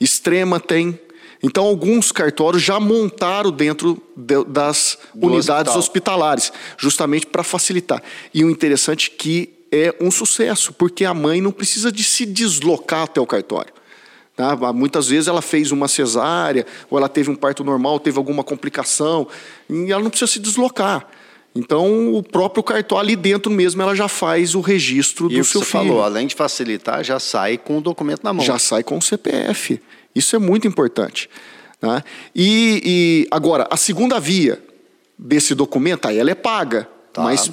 Extrema 0.00 0.58
tem. 0.58 0.98
Então, 1.42 1.64
alguns 1.64 2.12
cartórios 2.12 2.62
já 2.62 2.78
montaram 2.78 3.50
dentro 3.50 4.00
de, 4.16 4.44
das 4.44 4.98
Do 5.14 5.26
unidades 5.26 5.74
hospital. 5.74 5.78
hospitalares, 5.78 6.52
justamente 6.76 7.26
para 7.26 7.42
facilitar. 7.42 8.02
E 8.34 8.44
o 8.44 8.50
interessante 8.50 9.10
é 9.14 9.18
que 9.18 9.50
é 9.72 9.94
um 10.00 10.10
sucesso, 10.10 10.72
porque 10.72 11.04
a 11.04 11.14
mãe 11.14 11.40
não 11.40 11.52
precisa 11.52 11.90
de 11.90 12.04
se 12.04 12.26
deslocar 12.26 13.04
até 13.04 13.20
o 13.20 13.26
cartório. 13.26 13.72
Tá? 14.36 14.56
Muitas 14.72 15.08
vezes 15.08 15.28
ela 15.28 15.42
fez 15.42 15.70
uma 15.70 15.88
cesárea, 15.88 16.66
ou 16.90 16.98
ela 16.98 17.08
teve 17.08 17.30
um 17.30 17.36
parto 17.36 17.62
normal, 17.62 17.98
teve 18.00 18.18
alguma 18.18 18.42
complicação, 18.42 19.26
e 19.68 19.92
ela 19.92 20.02
não 20.02 20.10
precisa 20.10 20.30
se 20.30 20.38
deslocar. 20.40 21.06
Então, 21.54 22.14
o 22.14 22.22
próprio 22.22 22.62
cartório 22.62 23.00
ali 23.00 23.16
dentro 23.16 23.50
mesmo, 23.50 23.82
ela 23.82 23.94
já 23.94 24.08
faz 24.08 24.54
o 24.54 24.60
registro 24.60 25.26
e 25.30 25.34
do 25.34 25.40
o 25.40 25.44
seu 25.44 25.60
você 25.60 25.66
filho. 25.66 25.84
falou, 25.84 26.02
além 26.02 26.26
de 26.26 26.34
facilitar, 26.34 27.02
já 27.02 27.18
sai 27.18 27.58
com 27.58 27.78
o 27.78 27.80
documento 27.80 28.22
na 28.22 28.32
mão. 28.32 28.44
Já 28.44 28.58
sai 28.58 28.84
com 28.84 28.96
o 28.96 29.02
CPF. 29.02 29.80
Isso 30.14 30.34
é 30.36 30.38
muito 30.38 30.66
importante. 30.66 31.28
Né? 31.80 32.02
E, 32.34 32.82
e, 32.84 33.28
agora, 33.30 33.66
a 33.70 33.76
segunda 33.76 34.18
via 34.20 34.62
desse 35.18 35.54
documento, 35.54 36.08
aí 36.08 36.18
ela 36.18 36.30
é 36.30 36.34
paga, 36.34 36.88
tá. 37.12 37.22
mas 37.22 37.50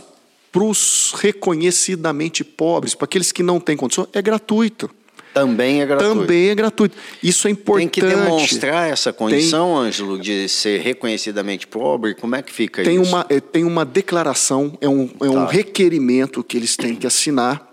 para 0.52 0.64
os 0.64 1.14
reconhecidamente 1.18 2.44
pobres, 2.44 2.96
para 2.96 3.06
aqueles 3.06 3.32
que 3.32 3.44
não 3.44 3.60
têm 3.60 3.78
condição, 3.78 4.08
é 4.14 4.22
gratuito. 4.22 4.90
Também 5.34 5.82
é 5.82 5.86
gratuito. 5.86 6.16
Também 6.16 6.50
é 6.50 6.56
gratuito. 6.56 6.98
Isso 7.22 7.48
é 7.48 7.52
importante. 7.52 8.02
Tem 8.02 8.10
que 8.10 8.16
demonstrar 8.16 8.90
essa 8.90 9.14
condição, 9.14 9.76
tem, 9.76 9.88
Ângelo, 9.88 10.20
de 10.20 10.50
ser 10.50 10.82
reconhecidamente 10.82 11.68
pobre? 11.68 12.16
Como 12.16 12.36
é 12.36 12.42
que 12.42 12.52
fica 12.52 12.84
tem 12.84 13.00
isso? 13.00 13.12
Uma, 13.12 13.26
é, 13.30 13.40
tem 13.40 13.64
uma 13.64 13.86
declaração, 13.86 14.76
é 14.82 14.90
um, 14.90 15.04
é 15.04 15.26
tá. 15.26 15.32
um 15.32 15.46
requerimento 15.46 16.44
que 16.44 16.58
eles 16.58 16.76
têm 16.76 16.96
que 16.96 17.06
assinar. 17.06 17.66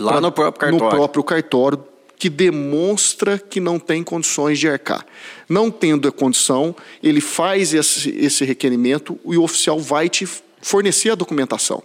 Lá 0.00 0.12
pra, 0.12 0.20
no 0.20 0.32
próprio 0.32 0.60
cartório. 0.60 0.84
No 0.84 0.90
próprio 0.90 1.22
cartório 1.22 1.84
que 2.18 2.28
demonstra 2.28 3.38
que 3.38 3.60
não 3.60 3.78
tem 3.78 4.02
condições 4.02 4.58
de 4.58 4.68
arcar. 4.68 5.04
Não 5.48 5.70
tendo 5.70 6.08
a 6.08 6.12
condição, 6.12 6.74
ele 7.02 7.20
faz 7.20 7.74
esse, 7.74 8.10
esse 8.10 8.44
requerimento 8.44 9.18
e 9.26 9.36
o 9.36 9.42
oficial 9.42 9.78
vai 9.80 10.08
te 10.08 10.26
fornecer 10.60 11.10
a 11.10 11.14
documentação. 11.14 11.82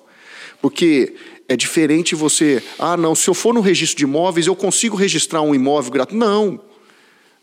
Porque 0.62 1.16
é 1.48 1.56
diferente 1.56 2.16
você, 2.16 2.62
ah, 2.78 2.96
não, 2.96 3.16
se 3.16 3.30
eu 3.30 3.34
for 3.34 3.54
no 3.54 3.62
registro 3.62 3.98
de 3.98 4.04
imóveis, 4.04 4.48
eu 4.48 4.56
consigo 4.56 4.96
registrar 4.96 5.42
um 5.42 5.56
imóvel 5.56 5.92
gratuito. 5.92 6.24
Não. 6.24 6.62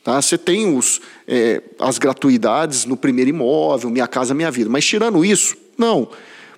Tá? 0.04 0.22
Você 0.22 0.38
tem 0.38 0.76
os, 0.76 1.00
é, 1.26 1.60
as 1.80 1.98
gratuidades 1.98 2.84
no 2.84 2.96
primeiro 2.96 3.30
imóvel, 3.30 3.90
Minha 3.90 4.06
Casa 4.06 4.32
Minha 4.32 4.50
Vida. 4.50 4.70
Mas 4.70 4.84
tirando 4.84 5.24
isso, 5.24 5.56
não. 5.76 6.08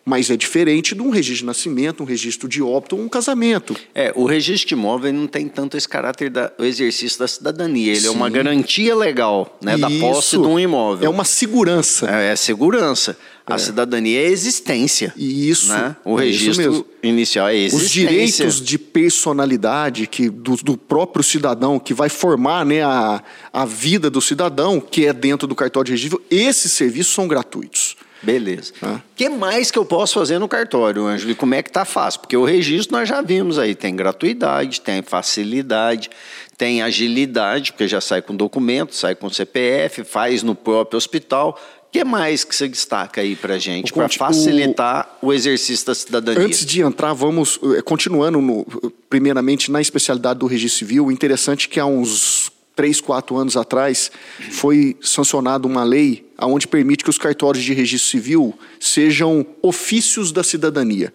Mas 0.08 0.30
é 0.30 0.38
diferente 0.38 0.94
de 0.94 1.02
um 1.02 1.10
registro 1.10 1.40
de 1.40 1.44
nascimento, 1.44 2.02
um 2.02 2.06
registro 2.06 2.48
de 2.48 2.62
óbito 2.62 2.96
ou 2.96 3.02
um 3.02 3.08
casamento. 3.10 3.76
É, 3.94 4.10
o 4.16 4.24
registro 4.24 4.68
de 4.68 4.74
imóvel 4.74 5.12
não 5.12 5.26
tem 5.26 5.46
tanto 5.46 5.76
esse 5.76 5.86
caráter 5.86 6.30
do 6.30 6.64
exercício 6.64 7.18
da 7.18 7.28
cidadania. 7.28 7.92
Ele 7.92 8.00
Sim. 8.00 8.06
é 8.06 8.10
uma 8.10 8.30
garantia 8.30 8.96
legal 8.96 9.58
né, 9.60 9.76
da 9.76 9.90
posse 9.90 10.38
de 10.38 10.46
um 10.46 10.58
imóvel. 10.58 11.06
É 11.06 11.10
uma 11.10 11.24
segurança. 11.24 12.08
É, 12.10 12.32
é 12.32 12.36
segurança. 12.36 13.18
A 13.46 13.56
é. 13.56 13.58
cidadania 13.58 14.18
é 14.22 14.28
existência. 14.28 15.12
Isso. 15.14 15.68
Né? 15.68 15.94
O 16.02 16.14
registro 16.14 16.86
inicial 17.02 17.48
é 17.48 17.56
existência. 17.56 17.84
Os 17.84 17.90
direitos 17.90 18.62
de 18.62 18.78
personalidade 18.78 20.06
que, 20.06 20.30
do, 20.30 20.56
do, 20.56 20.78
próprio 20.78 21.22
cidadão, 21.22 21.78
que 21.78 21.92
vai 21.92 22.08
formar 22.08 22.64
né, 22.64 22.82
a, 22.82 23.22
a 23.52 23.66
vida 23.66 24.08
do 24.08 24.22
cidadão, 24.22 24.80
que 24.80 25.04
é 25.04 25.12
dentro 25.12 25.46
do 25.46 25.54
cartório 25.54 25.84
de 25.84 25.92
registro, 25.92 26.22
esses 26.30 26.72
serviços 26.72 27.12
são 27.12 27.28
gratuitos. 27.28 27.94
Beleza. 28.22 28.72
O 28.82 28.86
ah. 28.86 29.02
que 29.14 29.28
mais 29.28 29.70
que 29.70 29.78
eu 29.78 29.84
posso 29.84 30.14
fazer 30.14 30.38
no 30.38 30.48
cartório, 30.48 31.06
Ângelo? 31.06 31.30
E 31.30 31.34
como 31.34 31.54
é 31.54 31.62
que 31.62 31.70
tá 31.70 31.84
fácil? 31.84 32.20
Porque 32.20 32.36
o 32.36 32.44
registro 32.44 32.96
nós 32.96 33.08
já 33.08 33.22
vimos 33.22 33.58
aí, 33.58 33.74
tem 33.74 33.94
gratuidade, 33.94 34.80
tem 34.80 35.02
facilidade, 35.02 36.10
tem 36.56 36.82
agilidade, 36.82 37.72
porque 37.72 37.86
já 37.86 38.00
sai 38.00 38.20
com 38.20 38.34
documento, 38.34 38.94
sai 38.94 39.14
com 39.14 39.30
CPF, 39.30 40.02
faz 40.04 40.42
no 40.42 40.54
próprio 40.54 40.96
hospital. 40.96 41.58
O 41.88 41.90
que 41.90 42.04
mais 42.04 42.44
que 42.44 42.54
você 42.54 42.68
destaca 42.68 43.22
aí 43.22 43.34
para 43.34 43.56
gente, 43.56 43.94
para 43.94 44.08
facilitar 44.10 45.16
o... 45.22 45.28
o... 45.28 45.32
exercício 45.32 45.86
da 45.86 45.94
cidadania? 45.94 46.44
Antes 46.44 46.66
de 46.66 46.82
entrar, 46.82 47.14
vamos, 47.14 47.58
eh, 47.76 47.80
continuando 47.80 48.42
no, 48.42 48.66
primeiramente 49.08 49.70
na 49.70 49.80
especialidade 49.80 50.40
do 50.40 50.46
registro 50.46 50.80
civil, 50.80 51.06
o 51.06 51.12
interessante 51.12 51.66
é 51.66 51.70
que 51.70 51.80
há 51.80 51.86
uns 51.86 52.37
três, 52.78 53.00
quatro 53.00 53.36
anos 53.36 53.56
atrás, 53.56 54.08
foi 54.52 54.96
sancionada 55.00 55.66
uma 55.66 55.82
lei 55.82 56.30
onde 56.40 56.68
permite 56.68 57.02
que 57.02 57.10
os 57.10 57.18
cartórios 57.18 57.64
de 57.64 57.74
registro 57.74 58.08
civil 58.08 58.56
sejam 58.78 59.44
ofícios 59.60 60.30
da 60.30 60.44
cidadania. 60.44 61.12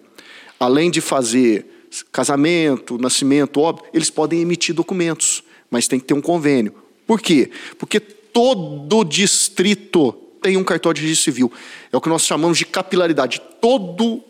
Além 0.60 0.90
de 0.90 1.00
fazer 1.00 1.88
casamento, 2.12 2.98
nascimento, 2.98 3.62
óbvio, 3.62 3.86
eles 3.94 4.10
podem 4.10 4.42
emitir 4.42 4.74
documentos, 4.74 5.42
mas 5.70 5.88
tem 5.88 5.98
que 5.98 6.04
ter 6.04 6.12
um 6.12 6.20
convênio. 6.20 6.74
Por 7.06 7.18
quê? 7.18 7.50
Porque 7.78 7.98
todo 7.98 9.02
distrito 9.02 10.12
tem 10.42 10.58
um 10.58 10.64
cartório 10.64 11.00
de 11.00 11.06
registro 11.06 11.32
civil. 11.32 11.50
É 11.90 11.96
o 11.96 12.00
que 12.02 12.10
nós 12.10 12.26
chamamos 12.26 12.58
de 12.58 12.66
capilaridade. 12.66 13.40
Todo 13.58 14.22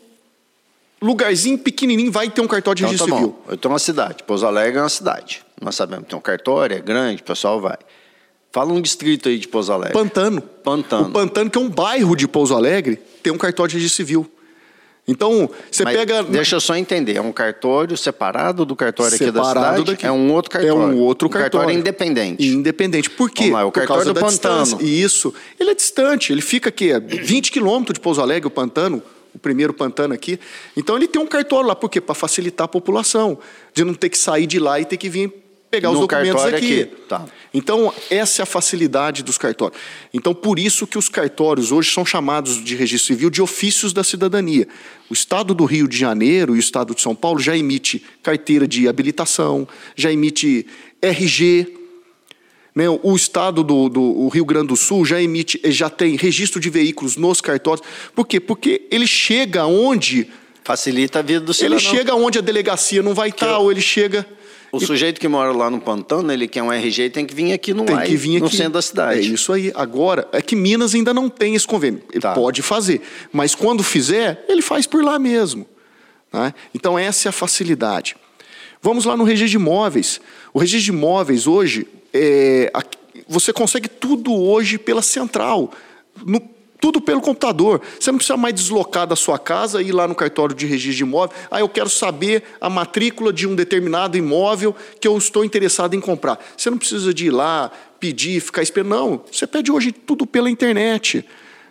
lugarzinho 1.03 1.59
pequenininho 1.59 2.13
vai 2.13 2.31
ter 2.31 2.43
um 2.43 2.47
cartório 2.47 2.77
de 2.77 2.85
então, 2.85 2.91
registro 2.93 3.11
tá 3.11 3.17
civil. 3.17 3.37
Eu 3.49 3.55
estou 3.57 3.73
uma 3.73 3.81
cidade, 3.81 4.23
Pouso 4.23 4.47
Alegre 4.47 4.79
é 4.79 4.83
uma 4.83 4.89
cidade. 4.89 5.44
Nós 5.61 5.75
sabemos 5.75 6.05
que 6.05 6.11
tem 6.11 6.19
um 6.19 6.23
cartório, 6.23 6.77
é 6.77 6.81
grande, 6.81 7.23
o 7.23 7.25
pessoal 7.25 7.61
vai. 7.61 7.79
Fala 8.53 8.73
um 8.73 8.81
distrito 8.81 9.29
aí 9.29 9.39
de 9.39 9.49
Pouso 9.49 9.73
Alegre. 9.73 9.93
Pantano. 9.93 10.41
Pantano. 10.41 11.09
O 11.09 11.11
Pantano, 11.11 11.51
que 11.51 11.59
é 11.59 11.61
um 11.61 11.69
bairro 11.69 12.15
de 12.15 12.29
Pouso 12.29 12.55
Alegre, 12.55 13.01
tem 13.23 13.33
um 13.33 13.37
cartório 13.37 13.71
de 13.71 13.77
registro 13.77 13.97
civil. 13.97 14.31
Então, 15.07 15.51
você 15.71 15.85
Mas 15.85 15.97
pega. 15.97 16.23
Deixa 16.23 16.57
eu 16.57 16.61
só 16.61 16.77
entender. 16.77 17.17
É 17.17 17.21
um 17.21 17.33
cartório 17.33 17.97
separado 17.97 18.65
do 18.65 18.75
cartório 18.75 19.19
separado 19.19 19.41
aqui 19.41 19.55
da 19.55 19.71
cidade? 19.71 19.85
Daqui. 19.85 20.07
É 20.07 20.13
um 20.13 20.33
outro 20.33 20.51
cartório. 20.51 20.83
É 20.83 20.87
um 20.87 20.99
outro 20.99 21.29
cartório. 21.29 21.49
Um 21.49 21.61
cartório 21.61 21.79
independente. 21.79 22.47
Independente. 22.47 23.11
Por 23.11 23.31
quê? 23.31 23.51
Lá, 23.51 23.67
o 23.67 23.73
Por 23.73 23.81
cartório 23.81 24.15
do 24.15 24.15
Pantano. 24.15 24.63
Distância. 24.63 24.79
Isso. 24.83 25.35
Ele 25.59 25.71
é 25.71 25.75
distante. 25.75 26.33
Ele 26.33 26.41
fica 26.41 26.71
aqui, 26.71 26.99
20 26.99 27.53
quilômetros 27.53 27.95
de 27.95 28.01
Pouso 28.01 28.21
Alegre, 28.21 28.47
o 28.47 28.51
Pantano 28.51 29.03
o 29.35 29.39
primeiro 29.39 29.75
pantano 29.75 30.15
aqui. 30.15 30.39
Então 30.77 30.97
ele 30.97 31.09
tem 31.09 31.21
um 31.21 31.27
cartório 31.27 31.67
lá, 31.67 31.75
por 31.75 31.91
quê? 31.91 32.01
Para 32.01 32.15
facilitar 32.15 32.67
a 32.67 32.69
população, 32.69 33.37
de 33.75 33.83
não 33.83 33.93
ter 33.93 34.09
que 34.09 34.17
sair 34.17 34.47
de 34.47 34.61
lá 34.61 34.79
e 34.79 34.85
ter 34.85 34.97
que 34.97 35.09
vir 35.09 35.44
pegar 35.75 35.89
no 35.89 35.95
os 35.95 36.01
documentos 36.01 36.45
aqui. 36.45 36.83
aqui. 36.83 36.85
Tá. 37.09 37.27
Então, 37.53 37.93
essa 38.11 38.43
é 38.43 38.45
a 38.45 38.47
facilidade 38.47 39.23
dos 39.23 39.39
cartórios. 39.39 39.79
Então, 40.13 40.35
por 40.35 40.59
isso 40.59 40.87
que 40.87 40.99
os 40.99 41.09
cartórios 41.09 41.73
hoje 41.73 41.91
são 41.91 42.05
chamados 42.05 42.63
de 42.63 42.75
registro 42.75 43.15
civil 43.15 43.31
de 43.31 43.41
ofícios 43.43 43.93
da 43.93 44.03
cidadania. 44.03 44.67
O 45.09 45.13
Estado 45.13 45.55
do 45.55 45.65
Rio 45.65 45.87
de 45.87 45.97
Janeiro 45.97 46.55
e 46.55 46.59
o 46.59 46.61
Estado 46.61 46.95
de 46.95 47.01
São 47.01 47.15
Paulo 47.15 47.39
já 47.39 47.57
emite 47.57 48.05
carteira 48.23 48.67
de 48.67 48.89
habilitação, 48.89 49.69
já 49.97 50.13
emite 50.13 50.67
RG, 51.01 51.85
né, 52.75 52.87
o 52.89 53.15
estado 53.15 53.63
do, 53.63 53.89
do 53.89 54.29
Rio 54.29 54.45
Grande 54.45 54.69
do 54.69 54.77
Sul 54.77 55.05
já 55.05 55.23
emite, 55.23 55.61
já 55.67 55.89
tem 55.89 56.17
registro 56.17 56.59
de 56.61 56.69
veículos 56.69 57.17
nos 57.17 57.41
cartórios. 57.41 57.87
Por 58.15 58.27
quê? 58.27 58.41
Porque 58.41 58.83
ele 58.91 59.07
chega 59.07 59.65
onde. 59.65 60.29
Facilita 60.65 61.21
a 61.21 61.23
vida 61.23 61.41
do 61.41 61.55
cidadão. 61.55 61.79
Ele 61.79 61.87
chega 61.87 62.15
onde 62.17 62.39
a 62.39 62.43
delegacia 62.43 63.01
não 63.01 63.15
vai 63.15 63.29
estar, 63.29 63.59
ou 63.59 63.71
ele 63.71 63.81
chega. 63.81 64.27
O 64.77 64.81
sujeito 64.81 65.21
que 65.21 65.29
mora 65.29 65.53
lá 65.53 65.71
no 65.71 65.81
Pantano, 65.81 66.33
ele 66.33 66.49
quer 66.49 66.63
um 66.63 66.73
RG, 66.73 67.11
tem 67.11 67.25
que 67.25 67.35
vir 67.35 67.53
aqui 67.53 67.73
no 67.73 67.85
Tem 67.85 67.97
AI, 67.97 68.07
que 68.09 68.17
vir 68.17 68.37
aqui. 68.37 68.41
no 68.41 68.51
centro 68.51 68.73
da 68.75 68.83
cidade. 68.83 69.19
É 69.21 69.23
isso 69.23 69.53
aí. 69.53 69.71
Agora, 69.75 70.27
é 70.33 70.41
que 70.43 70.57
Minas 70.57 70.95
ainda 70.95 71.15
não 71.15 71.29
tem 71.29 71.55
esse 71.55 71.67
convênio. 71.67 72.03
Ele 72.11 72.21
Tá. 72.21 72.33
pode 72.35 72.63
fazer. 72.63 73.01
Mas 73.33 73.55
quando 73.55 73.83
fizer, 73.83 74.45
ele 74.49 74.63
faz 74.63 74.87
por 74.87 75.05
lá 75.05 75.19
mesmo. 75.19 75.67
né? 76.33 76.53
Então, 76.75 76.99
essa 76.99 77.29
é 77.29 77.31
a 77.31 77.33
facilidade. 77.33 78.17
Vamos 78.83 79.05
lá 79.05 79.17
no 79.17 79.23
registro 79.25 79.51
de 79.51 79.57
imóveis. 79.57 80.21
O 80.53 80.59
registro 80.59 80.93
de 80.93 80.99
imóveis 80.99 81.47
hoje, 81.47 81.87
é, 82.13 82.73
você 83.29 83.53
consegue 83.53 83.89
tudo 83.89 84.35
hoje 84.35 84.77
pela 84.77 85.01
central. 85.01 85.71
No- 86.27 86.43
tudo 86.85 87.01
pelo 87.01 87.23
computador. 87.23 87.81
Você 87.99 88.13
não 88.13 88.19
precisa 88.19 88.37
mais 88.37 88.55
deslocar 88.55 89.07
da 89.07 89.17
sua 89.17 89.39
casa 89.39 89.81
e 89.81 89.89
ir 89.89 89.93
lá 89.93 90.07
no 90.07 90.15
cartório 90.15 90.55
de 90.55 90.67
registro 90.67 90.97
de 90.99 91.03
imóvel. 91.03 91.35
Ah, 91.51 91.59
eu 91.59 91.67
quero 91.67 91.89
saber 91.89 92.43
a 92.61 92.69
matrícula 92.69 93.33
de 93.33 93.47
um 93.47 93.55
determinado 93.55 94.19
imóvel 94.19 94.77
que 95.01 95.09
eu 95.09 95.17
estou 95.17 95.47
interessado 95.47 95.95
em 95.95 96.01
comprar. 96.01 96.39
Você 96.55 96.69
não 96.69 96.77
precisa 96.77 97.15
de 97.15 97.29
ir 97.29 97.31
lá, 97.31 97.73
pedir, 97.99 98.39
ficar 98.39 98.61
esperando. 98.61 98.91
Não, 98.91 99.25
você 99.33 99.47
pede 99.47 99.73
hoje 99.73 99.93
tudo 99.93 100.27
pela 100.27 100.51
internet. 100.51 101.25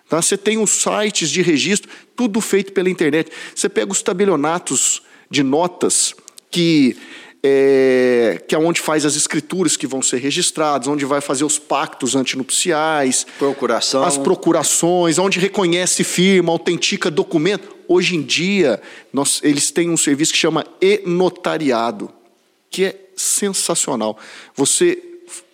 Tá? 0.10 0.20
Você 0.20 0.36
tem 0.36 0.58
os 0.58 0.72
sites 0.72 1.30
de 1.30 1.44
registro, 1.44 1.92
tudo 2.16 2.42
feito 2.42 2.74
pela 2.74 2.90
internet. 2.90 3.32
Você 3.54 3.70
pega 3.70 3.92
os 3.92 4.02
tabelionatos 4.02 5.04
de 5.30 5.44
notas 5.44 6.16
que 6.50 6.98
é, 7.46 8.42
que 8.48 8.56
é 8.56 8.58
onde 8.58 8.80
faz 8.80 9.06
as 9.06 9.18
escrituras 9.18 9.76
que 9.76 9.86
vão 9.86 10.02
ser 10.02 10.18
registradas, 10.18 10.88
onde 10.88 11.04
vai 11.04 11.20
fazer 11.20 11.44
os 11.44 11.60
pactos 11.60 12.16
antinupciais, 12.16 13.28
Procuração. 13.38 14.04
as 14.04 14.18
procurações, 14.18 15.20
onde 15.20 15.40
reconhece 15.40 16.06
firma, 16.06 16.54
autentica 16.54 17.12
documento. 17.12 17.76
Hoje 17.86 18.16
em 18.16 18.22
dia, 18.22 18.82
nós, 19.12 19.42
eles 19.44 19.72
têm 19.72 19.90
um 19.90 19.98
serviço 19.98 20.32
que 20.32 20.38
chama 20.38 20.66
e-notariado, 20.82 22.10
que 22.70 22.86
é 22.86 23.00
sensacional. 23.14 24.18
Você, 24.56 25.04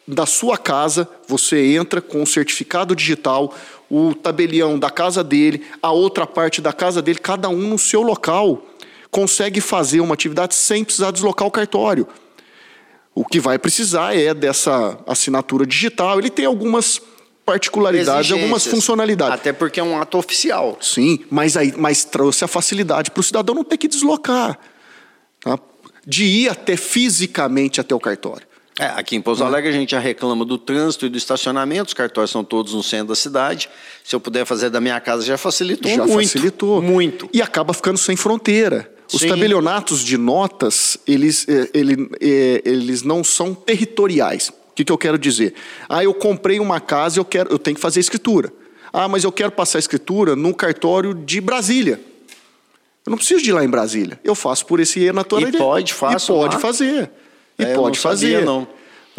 da 0.07 0.27
sua 0.27 0.59
casa, 0.59 1.09
você 1.27 1.73
entra 1.73 2.01
com 2.01 2.21
o 2.21 2.27
certificado 2.27 2.95
digital, 2.95 3.55
o 3.89 4.13
tabelião 4.13 4.77
da 4.77 4.91
casa 4.91 5.23
dele, 5.23 5.65
a 5.81 5.91
outra 5.91 6.27
parte 6.27 6.61
da 6.61 6.71
casa 6.71 7.01
dele, 7.01 7.17
cada 7.17 7.49
um 7.49 7.67
no 7.67 7.79
seu 7.79 8.03
local, 8.03 8.63
consegue 9.11 9.61
fazer 9.61 10.01
uma 10.01 10.13
atividade 10.13 10.55
sem 10.55 10.83
precisar 10.83 11.11
deslocar 11.11 11.47
o 11.47 11.51
cartório. 11.51 12.07
O 13.13 13.25
que 13.25 13.39
vai 13.39 13.57
precisar 13.59 14.15
é 14.15 14.33
dessa 14.33 14.97
assinatura 15.05 15.65
digital. 15.65 16.19
Ele 16.19 16.29
tem 16.29 16.45
algumas 16.45 17.01
particularidades, 17.45 18.31
algumas 18.31 18.65
funcionalidades. 18.65 19.33
Até 19.33 19.51
porque 19.51 19.79
é 19.79 19.83
um 19.83 19.99
ato 19.99 20.17
oficial. 20.17 20.77
Sim, 20.79 21.19
mas, 21.29 21.57
aí, 21.57 21.73
mas 21.75 22.05
trouxe 22.05 22.43
a 22.45 22.47
facilidade 22.47 23.09
para 23.11 23.19
o 23.19 23.23
cidadão 23.23 23.55
não 23.55 23.63
ter 23.63 23.77
que 23.77 23.87
deslocar. 23.87 24.57
tá? 25.41 25.57
De 26.05 26.23
ir 26.23 26.49
até 26.49 26.77
fisicamente 26.77 27.81
até 27.81 27.93
o 27.93 27.99
cartório. 27.99 28.47
É, 28.79 28.85
aqui 28.85 29.17
em 29.17 29.21
Pouso 29.21 29.43
Alegre 29.43 29.69
a 29.69 29.73
gente 29.73 29.91
já 29.91 29.99
reclama 29.99 30.45
do 30.45 30.57
trânsito 30.57 31.05
e 31.05 31.09
do 31.09 31.17
estacionamento, 31.17 31.87
os 31.89 31.93
cartórios 31.93 32.31
são 32.31 32.45
todos 32.45 32.73
no 32.73 32.81
centro 32.81 33.07
da 33.07 33.15
cidade. 33.15 33.69
Se 34.05 34.15
eu 34.15 34.21
puder 34.21 34.45
fazer 34.45 34.69
da 34.69 34.79
minha 34.79 34.97
casa, 35.01 35.25
já 35.25 35.37
facilitou 35.37 35.91
Já 35.91 36.05
muito. 36.05 36.29
facilitou. 36.29 36.81
Muito. 36.81 37.29
E 37.33 37.41
acaba 37.41 37.73
ficando 37.73 37.97
sem 37.97 38.15
fronteira. 38.15 38.89
Os 39.11 39.21
Sim. 39.21 39.27
tabelionatos 39.29 40.01
de 40.03 40.17
notas, 40.17 40.97
eles, 41.07 41.45
eh, 41.49 41.69
ele- 41.73 42.09
eh, 42.21 42.61
eles 42.63 43.01
não 43.01 43.23
são 43.23 43.55
territoriais. 43.55 44.49
O 44.49 44.73
que, 44.75 44.85
que 44.85 44.91
eu 44.91 44.97
quero 44.97 45.17
dizer? 45.17 45.53
Ah, 45.89 46.03
eu 46.03 46.13
comprei 46.13 46.59
uma 46.59 46.79
casa 46.79 47.17
e 47.17 47.19
eu, 47.19 47.25
quero, 47.25 47.51
eu 47.51 47.57
tenho 47.59 47.75
que 47.75 47.81
fazer 47.81 47.99
escritura. 47.99 48.53
Ah, 48.93 49.07
mas 49.07 49.23
eu 49.23 49.31
quero 49.31 49.51
passar 49.51 49.77
a 49.77 49.81
escritura 49.81 50.35
no 50.35 50.53
cartório 50.53 51.13
de 51.13 51.41
Brasília. 51.41 51.99
Eu 53.05 53.09
não 53.11 53.17
preciso 53.17 53.41
de 53.43 53.49
ir 53.49 53.53
lá 53.53 53.63
em 53.63 53.67
Brasília. 53.69 54.19
Eu 54.23 54.35
faço 54.35 54.65
por 54.65 54.79
esse 54.79 54.99
e-naturalidade. 54.99 55.57
E 55.57 55.59
pode, 55.59 55.93
faço 55.93 56.31
E 56.31 56.35
pode 56.35 56.55
lá. 56.55 56.61
fazer. 56.61 57.09
E 57.57 57.63
É, 57.63 57.73
pode 57.73 57.97
não 57.97 58.01
sabia, 58.01 58.37
fazer. 58.37 58.45
não. 58.45 58.67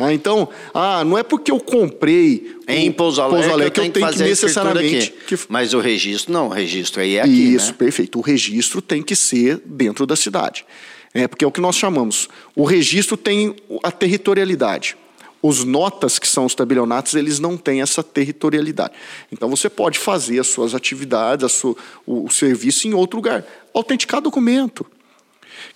Ah, 0.04 0.12
então, 0.12 0.48
ah, 0.72 1.04
não 1.04 1.16
é 1.18 1.22
porque 1.22 1.50
eu 1.50 1.60
comprei 1.60 2.56
Em 2.66 2.90
o 2.90 2.94
Pouso 2.94 3.20
Alegre, 3.20 3.70
que 3.70 3.80
eu 3.80 3.90
tenho 3.90 3.92
que, 3.92 3.98
escritura 4.00 4.28
necessariamente 4.28 5.14
que 5.26 5.38
Mas 5.48 5.74
o 5.74 5.80
registro, 5.80 6.32
não, 6.32 6.46
o 6.46 6.50
registro 6.50 7.00
aí 7.00 7.16
é 7.16 7.22
aqui, 7.22 7.54
isso, 7.54 7.68
né? 7.68 7.76
perfeito. 7.78 8.18
O 8.18 8.22
registro 8.22 8.80
tem 8.80 9.02
que 9.02 9.14
ser 9.16 9.60
dentro 9.64 10.06
da 10.06 10.16
cidade. 10.16 10.64
É, 11.12 11.26
porque 11.26 11.44
é 11.44 11.48
o 11.48 11.50
que 11.52 11.60
nós 11.60 11.76
chamamos. 11.76 12.28
O 12.54 12.64
registro 12.64 13.16
tem 13.16 13.56
a 13.82 13.90
territorialidade. 13.90 14.96
Os 15.42 15.64
notas, 15.64 16.18
que 16.18 16.28
são 16.28 16.44
os 16.44 16.54
tabelionatos, 16.54 17.14
eles 17.14 17.38
não 17.38 17.56
têm 17.56 17.80
essa 17.80 18.02
territorialidade. 18.02 18.92
Então 19.32 19.48
você 19.48 19.70
pode 19.70 19.98
fazer 19.98 20.38
as 20.38 20.48
suas 20.48 20.74
atividades, 20.74 21.50
sua- 21.50 21.74
o, 22.06 22.26
o 22.26 22.30
serviço 22.30 22.86
em 22.86 22.92
outro 22.94 23.16
lugar. 23.16 23.44
Autenticar 23.74 24.20
documento. 24.20 24.86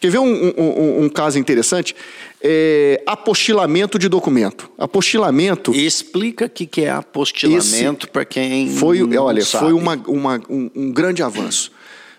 Quer 0.01 0.11
ver 0.11 0.19
um, 0.19 0.25
um- 0.57 1.05
um- 1.05 1.09
caso 1.09 1.39
interessante? 1.39 1.95
É, 2.43 3.03
apostilamento 3.07 3.99
de 3.99 4.09
documento. 4.09 4.71
Apostilamento. 4.79 5.75
E 5.75 5.87
explica 5.87 6.47
o 6.47 6.51
que 6.51 6.67
que 6.67 6.83
é 6.83 6.91
apostilamento 6.91 8.09
para 8.11 8.25
quem 8.25 8.69
Foi, 8.71 9.03
olha, 9.17 9.45
sabe. 9.45 9.65
foi 9.65 9.73
uma, 9.73 9.95
uma- 10.07 10.41
um, 10.49 10.71
um 10.75 10.93
grande 10.93 11.23
avanço. 11.23 11.73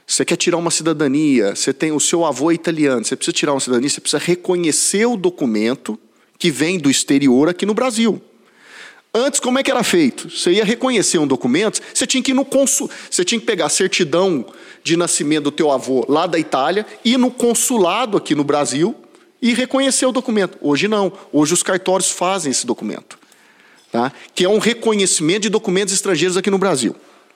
Você 0.07 0.23
quer 0.23 0.35
tirar 0.35 0.57
uma 0.57 0.69
cidadania, 0.71 1.55
você 1.55 1.73
tem 1.73 1.91
o 1.91 1.99
seu 1.99 2.23
avô 2.25 2.51
é 2.51 2.53
italiano, 2.53 3.03
você 3.03 3.15
precisa 3.15 3.33
tirar 3.33 3.53
uma 3.53 3.59
cidadania, 3.59 3.89
você 3.89 3.99
precisa 4.01 4.21
reconhecer 4.23 5.05
o 5.07 5.15
documento 5.17 5.97
que 6.37 6.51
vem 6.51 6.77
do 6.77 6.89
exterior 6.91 7.49
aqui 7.49 7.65
no 7.65 7.73
Brasil. 7.73 8.21
Antes, 9.17 9.39
como 9.39 9.57
é 9.57 9.63
que 9.63 9.71
era 9.71 9.81
feito? 9.81 10.29
Você 10.29 10.51
ia 10.51 10.65
reconhecer 10.65 11.17
um 11.17 11.25
documento, 11.25 11.79
você 11.93 12.05
tinha 12.05 12.21
que 12.21 12.31
ir 12.31 12.33
no 12.33 12.43
consul, 12.43 12.89
você 13.09 13.23
tinha 13.23 13.39
que 13.39 13.45
pegar 13.45 13.67
a 13.67 13.69
certidão 13.69 14.45
de 14.83 14.97
nascimento 14.97 15.45
do 15.45 15.51
teu 15.51 15.71
avô 15.71 16.05
lá 16.09 16.27
da 16.27 16.37
Itália, 16.37 16.85
ir 17.03 17.17
no 17.17 17.31
consulado 17.31 18.17
aqui 18.17 18.35
no 18.35 18.43
Brasil 18.43 18.93
e 19.41 19.53
reconhecer 19.53 20.05
o 20.05 20.11
documento. 20.11 20.57
Hoje 20.61 20.89
não. 20.89 21.13
Hoje 21.31 21.53
os 21.53 21.63
cartórios 21.63 22.11
fazem 22.11 22.51
esse 22.51 22.65
documento 22.65 23.17
tá? 23.95 24.11
que 24.33 24.43
é 24.43 24.49
um 24.49 24.59
reconhecimento 24.59 25.43
de 25.43 25.49
documentos 25.49 25.93
estrangeiros 25.93 26.35
aqui 26.35 26.51
no 26.51 26.57
Brasil. 26.57 26.93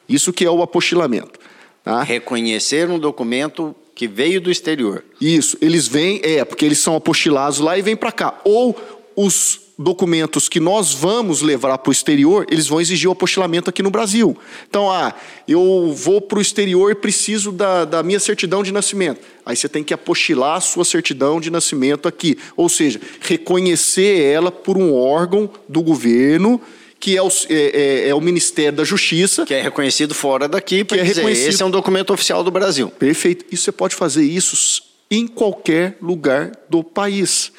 Isso 0.07 0.33
que 0.33 0.43
é 0.43 0.51
o 0.51 0.61
apostilamento. 0.61 1.39
Tá? 1.83 2.03
Reconhecer 2.03 2.89
um 2.89 2.99
documento 2.99 3.73
que 3.95 4.07
veio 4.07 4.41
do 4.41 4.51
exterior. 4.51 5.03
Isso, 5.21 5.57
eles 5.61 5.87
vêm, 5.87 6.19
é, 6.23 6.43
porque 6.43 6.65
eles 6.65 6.79
são 6.79 6.95
apostilados 6.95 7.59
lá 7.59 7.77
e 7.77 7.81
vêm 7.81 7.95
para 7.95 8.11
cá. 8.11 8.39
Ou 8.43 8.75
os 9.15 9.68
documentos 9.81 10.49
que 10.49 10.59
nós 10.59 10.93
vamos 10.93 11.41
levar 11.41 11.77
para 11.77 11.89
o 11.89 11.93
exterior, 11.93 12.45
eles 12.51 12.67
vão 12.67 12.81
exigir 12.81 13.07
o 13.07 13.13
apostilamento 13.13 13.69
aqui 13.69 13.81
no 13.81 13.89
Brasil. 13.89 14.37
Então, 14.69 14.91
ah, 14.91 15.15
eu 15.47 15.93
vou 15.95 16.19
para 16.19 16.37
o 16.37 16.41
exterior 16.41 16.91
e 16.91 16.95
preciso 16.95 17.49
da, 17.53 17.85
da 17.85 18.03
minha 18.03 18.19
certidão 18.19 18.61
de 18.61 18.73
nascimento. 18.73 19.21
Aí 19.45 19.55
você 19.55 19.69
tem 19.69 19.81
que 19.81 19.93
apostilar 19.93 20.57
a 20.57 20.61
sua 20.61 20.83
certidão 20.83 21.39
de 21.39 21.49
nascimento 21.49 22.09
aqui. 22.09 22.37
Ou 22.57 22.67
seja, 22.67 22.99
reconhecer 23.21 24.21
ela 24.21 24.51
por 24.51 24.77
um 24.77 24.93
órgão 24.93 25.49
do 25.67 25.81
governo, 25.81 26.59
que 26.99 27.15
é 27.15 27.21
o, 27.23 27.29
é- 27.49 28.03
é- 28.05 28.09
é 28.09 28.13
o 28.15 28.19
Ministério 28.19 28.73
da 28.73 28.83
Justiça, 28.83 29.45
Que 29.45 29.53
é 29.53 29.61
reconhecido 29.61 30.13
fora 30.13 30.49
daqui, 30.49 30.83
para 30.83 30.97
é 30.97 31.03
dizer, 31.03 31.15
reconhecido. 31.21 31.47
esse 31.49 31.63
é 31.63 31.65
um 31.65 31.71
documento 31.71 32.11
oficial 32.13 32.43
do 32.43 32.51
Brasil. 32.51 32.89
Perfeito. 32.89 33.45
E 33.49 33.55
você 33.55 33.71
pode 33.71 33.95
fazer 33.95 34.23
isso 34.25 34.83
em 35.09 35.25
qualquer 35.25 35.97
lugar 36.01 36.51
do 36.69 36.83
país. 36.83 37.53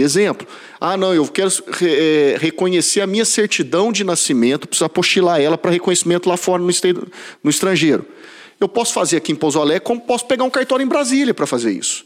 Exemplo. 0.00 0.46
Ah, 0.80 0.96
não, 0.96 1.14
eu 1.14 1.26
quero 1.26 1.50
eh, 1.82 2.36
reconhecer 2.38 3.00
a 3.00 3.06
minha 3.06 3.24
certidão 3.24 3.90
de 3.92 4.04
nascimento, 4.04 4.66
preciso 4.68 4.84
apostilar 4.84 5.40
ela 5.40 5.56
para 5.58 5.70
reconhecimento 5.70 6.28
lá 6.28 6.36
fora 6.36 6.62
no, 6.62 6.70
este- 6.70 6.94
no 7.42 7.50
estrangeiro. 7.50 8.04
Eu 8.60 8.68
posso 8.68 8.92
fazer 8.92 9.16
aqui 9.18 9.32
em 9.32 9.36
Pouso 9.36 9.60
Alegre, 9.60 9.82
como 9.84 10.00
posso 10.00 10.26
pegar 10.26 10.44
um 10.44 10.50
cartório 10.50 10.82
em 10.84 10.88
Brasília 10.88 11.32
para 11.32 11.46
fazer 11.46 11.72
isso. 11.72 12.04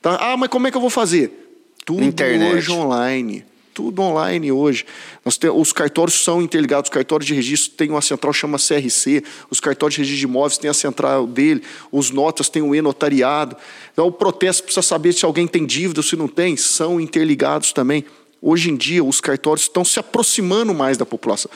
Tá? 0.00 0.16
Ah, 0.20 0.36
mas 0.36 0.48
como 0.48 0.66
é 0.66 0.70
que 0.70 0.76
eu 0.76 0.80
vou 0.80 0.90
fazer? 0.90 1.32
Tudo 1.84 2.04
Internet. 2.04 2.54
hoje 2.56 2.70
online. 2.70 3.44
Tudo 3.78 4.02
online 4.02 4.50
hoje. 4.50 4.84
Tem- 5.38 5.50
os 5.50 5.72
cartórios 5.72 6.24
são 6.24 6.42
interligados. 6.42 6.88
Os 6.90 6.92
cartórios 6.92 7.28
de 7.28 7.32
registro 7.32 7.76
têm 7.76 7.90
uma 7.90 8.02
central 8.02 8.32
chama 8.32 8.58
CRC. 8.58 9.22
Os 9.48 9.60
cartórios 9.60 9.94
de 9.94 10.00
registro 10.00 10.18
de 10.18 10.24
imóveis 10.32 10.58
têm 10.58 10.68
a 10.68 10.74
central 10.74 11.28
dele. 11.28 11.62
Os 11.92 12.10
notas 12.10 12.48
têm 12.48 12.60
o 12.60 12.74
e-notariado. 12.74 13.56
Então, 13.92 14.08
o 14.08 14.10
protesto 14.10 14.64
precisa 14.64 14.82
saber 14.82 15.12
se 15.12 15.24
alguém 15.24 15.46
tem 15.46 15.64
dívida 15.64 16.00
ou 16.00 16.02
se 16.02 16.16
não 16.16 16.26
tem. 16.26 16.56
São 16.56 17.00
interligados 17.00 17.72
também. 17.72 18.04
Hoje 18.42 18.68
em 18.68 18.76
dia, 18.76 19.04
os 19.04 19.20
cartórios 19.20 19.66
estão 19.66 19.84
se 19.84 20.00
aproximando 20.00 20.74
mais 20.74 20.98
da 20.98 21.06
população. 21.06 21.48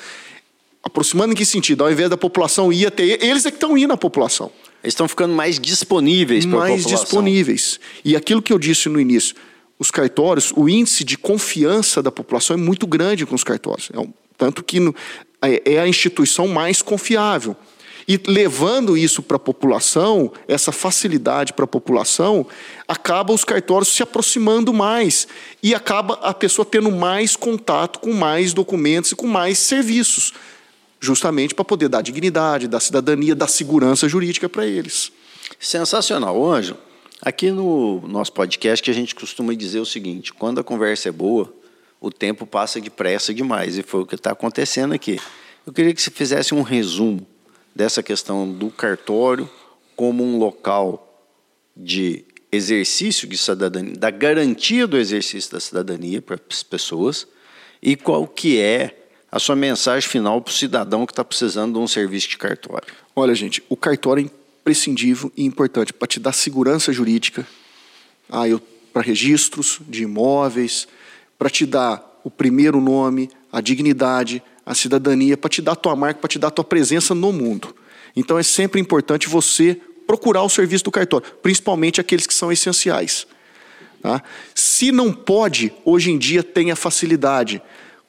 Aproximando 0.81 1.33
em 1.33 1.37
que 1.37 1.45
sentido? 1.45 1.83
Ao 1.83 1.91
invés 1.91 2.09
da 2.09 2.17
população 2.17 2.73
ir 2.73 2.87
até 2.87 3.03
ele, 3.03 3.19
eles 3.27 3.45
é 3.45 3.51
que 3.51 3.57
estão 3.57 3.77
indo 3.77 3.93
à 3.93 3.97
população 3.97 4.49
Eles 4.81 4.95
estão 4.95 5.09
ficando 5.09 5.35
mais 5.35 5.59
disponíveis 5.59 6.47
para 6.47 6.55
a 6.57 6.61
mais 6.61 6.83
população. 6.83 7.05
disponíveis. 7.05 7.81
E 8.05 8.15
aquilo 8.15 8.41
que 8.41 8.53
eu 8.53 8.61
disse 8.61 8.89
no 8.89 9.01
início, 9.01 9.35
os 9.83 9.91
cartórios, 9.91 10.53
o 10.57 10.69
índice 10.69 11.03
de 11.03 11.19
confiança 11.19 12.01
da 12.01 12.13
população 12.13 12.57
é 12.57 12.59
muito 12.59 12.87
grande 12.87 13.27
com 13.27 13.35
os 13.35 13.43
cartórios. 13.43 13.91
É 13.93 13.99
um- 13.99 14.13
tanto 14.39 14.63
que 14.63 14.79
no- 14.79 14.95
é 15.43 15.75
é 15.75 15.81
a 15.81 15.89
instituição 15.89 16.47
mais 16.47 16.81
confiável. 16.81 17.57
E 18.07 18.19
levando 18.27 18.97
isso 18.97 19.23
para 19.23 19.37
a 19.37 19.41
população, 19.41 20.33
essa 20.47 20.71
facilidade 20.71 21.53
para 21.53 21.65
a 21.65 21.69
população, 21.69 22.47
acaba 22.87 23.33
os 23.33 23.45
cartórios 23.45 23.89
se 23.95 24.03
aproximando 24.03 24.73
mais 24.73 25.27
e 25.63 25.75
acaba 25.75 26.15
a 26.23 26.33
pessoa 26.33 26.65
tendo 26.65 26.91
mais 26.91 27.35
contato 27.37 27.99
com 27.99 28.13
mais 28.13 28.53
documentos 28.53 29.13
e 29.13 29.17
com 29.17 29.27
mais 29.27 29.59
serviços, 29.59 30.33
justamente 31.01 31.55
para 31.55 31.65
poder 31.65 31.89
dar 31.89 32.03
dignidade, 32.03 32.69
dar 32.69 32.81
cidadania, 32.81 33.35
dar 33.35 33.49
segurança 33.49 34.09
jurídica 34.09 34.49
para 34.49 34.65
eles. 34.67 35.11
Sensacional. 35.59 36.45
Anjo, 36.45 36.77
Aqui 37.25 37.53
no 37.53 38.01
nosso 38.09 38.33
podcast 38.33 38.91
a 38.91 38.93
gente 38.93 39.15
costuma 39.15 39.55
dizer 39.55 39.79
o 39.79 39.87
seguinte: 39.87 40.33
quando 40.33 40.61
a 40.61 40.65
conversa 40.65 41.09
é 41.09 41.13
boa, 41.13 41.55
o 42.01 42.11
tempo 42.11 42.45
passa 42.45 42.81
depressa 42.81 43.33
demais, 43.33 43.79
e 43.79 43.83
foi 43.85 44.01
o 44.01 44.07
que 44.07 44.17
está 44.17 44.33
acontecendo 44.33 44.93
aqui. 44.93 45.21
Eu 45.65 45.73
queria 45.73 45.95
que 45.95 46.03
você 46.03 46.11
fizesse 46.11 46.53
um 46.53 46.63
resumo 46.63 47.25
dessa 47.73 48.03
questão 48.03 48.53
do 48.53 48.71
cartório 48.71 49.49
como 49.95 50.25
um 50.25 50.37
local 50.37 51.25
de 51.77 52.25
exercício 52.51 53.29
de 53.29 53.39
cidadania, 53.39 53.95
da 53.97 54.11
garantia 54.11 54.85
do 54.85 54.99
exercício 54.99 55.53
da 55.53 55.61
cidadania 55.61 56.21
para 56.21 56.41
as 56.51 56.65
pessoas 56.65 57.29
e 57.81 57.95
qual 57.95 58.27
que 58.27 58.59
é 58.59 58.99
a 59.31 59.39
sua 59.39 59.55
mensagem 59.55 60.09
final 60.09 60.43
para 60.43 60.51
o 60.51 60.55
cidadão 60.55 61.07
que 61.07 61.13
está 61.13 61.25
precisando 61.25 61.75
de 61.75 61.79
um 61.79 61.87
serviço 61.87 62.29
de 62.29 62.37
cartório. 62.37 62.93
Olha, 63.15 63.33
gente, 63.33 63.63
o 63.69 63.77
cartório 63.77 64.27
é 64.27 64.42
imprescindível 64.63 65.31
e 65.37 65.45
importante 65.45 65.93
para 65.93 66.07
te 66.07 66.21
dar 66.21 66.33
segurança 66.33 66.93
jurídica, 66.93 67.47
ah, 68.31 68.45
para 68.93 69.03
registros 69.03 69.81
de 69.89 70.05
imóveis, 70.05 70.87
para 71.37 71.51
te 71.51 71.67
dar 71.67 72.21
o 72.23 72.31
primeiro 72.31 72.81
nome, 72.81 73.29
a 73.51 73.61
dignidade, 73.61 74.41
a 74.65 74.75
cidadania, 74.75 75.37
para 75.37 75.51
te 75.51 75.61
dar 75.61 75.73
a 75.73 75.77
tua 75.77 75.97
marca, 75.97 76.21
para 76.21 76.29
te 76.29 76.39
dar 76.39 76.49
a 76.49 76.53
tua 76.53 76.65
presença 76.65 77.15
no 77.15 77.33
mundo. 77.33 77.75
Então 78.15 78.39
é 78.39 78.43
sempre 78.43 78.81
importante 78.81 79.29
você 79.29 79.81
procurar 80.07 80.43
o 80.43 80.49
serviço 80.49 80.85
do 80.85 80.91
cartório, 80.91 81.27
principalmente 81.43 82.01
aqueles 82.01 82.27
que 82.27 82.35
são 82.35 82.53
essenciais. 82.53 83.27
Tá? 84.01 84.23
Se 84.55 84.93
não 84.93 85.13
pode, 85.13 85.73
hoje 85.85 86.11
em 86.11 86.19
dia 86.19 86.43
tem 86.43 86.71
a 86.71 86.77
facilidade. 86.77 87.61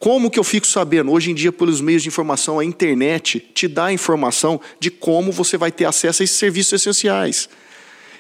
Como 0.04 0.30
que 0.30 0.38
eu 0.38 0.44
fico 0.44 0.68
sabendo? 0.68 1.14
Hoje 1.14 1.32
em 1.32 1.34
dia, 1.34 1.50
pelos 1.50 1.80
meios 1.80 2.04
de 2.04 2.10
informação, 2.10 2.60
a 2.60 2.66
internet 2.66 3.40
te 3.40 3.70
dá 3.70 3.90
informação 3.94 4.60
de 4.78 4.92
como 4.92 5.32
você 5.32 5.56
vai 5.56 5.72
ter 5.72 5.86
acesso 5.86 6.22
a 6.22 6.26
esses 6.26 6.36
serviços 6.36 6.74
essenciais. 6.74 7.48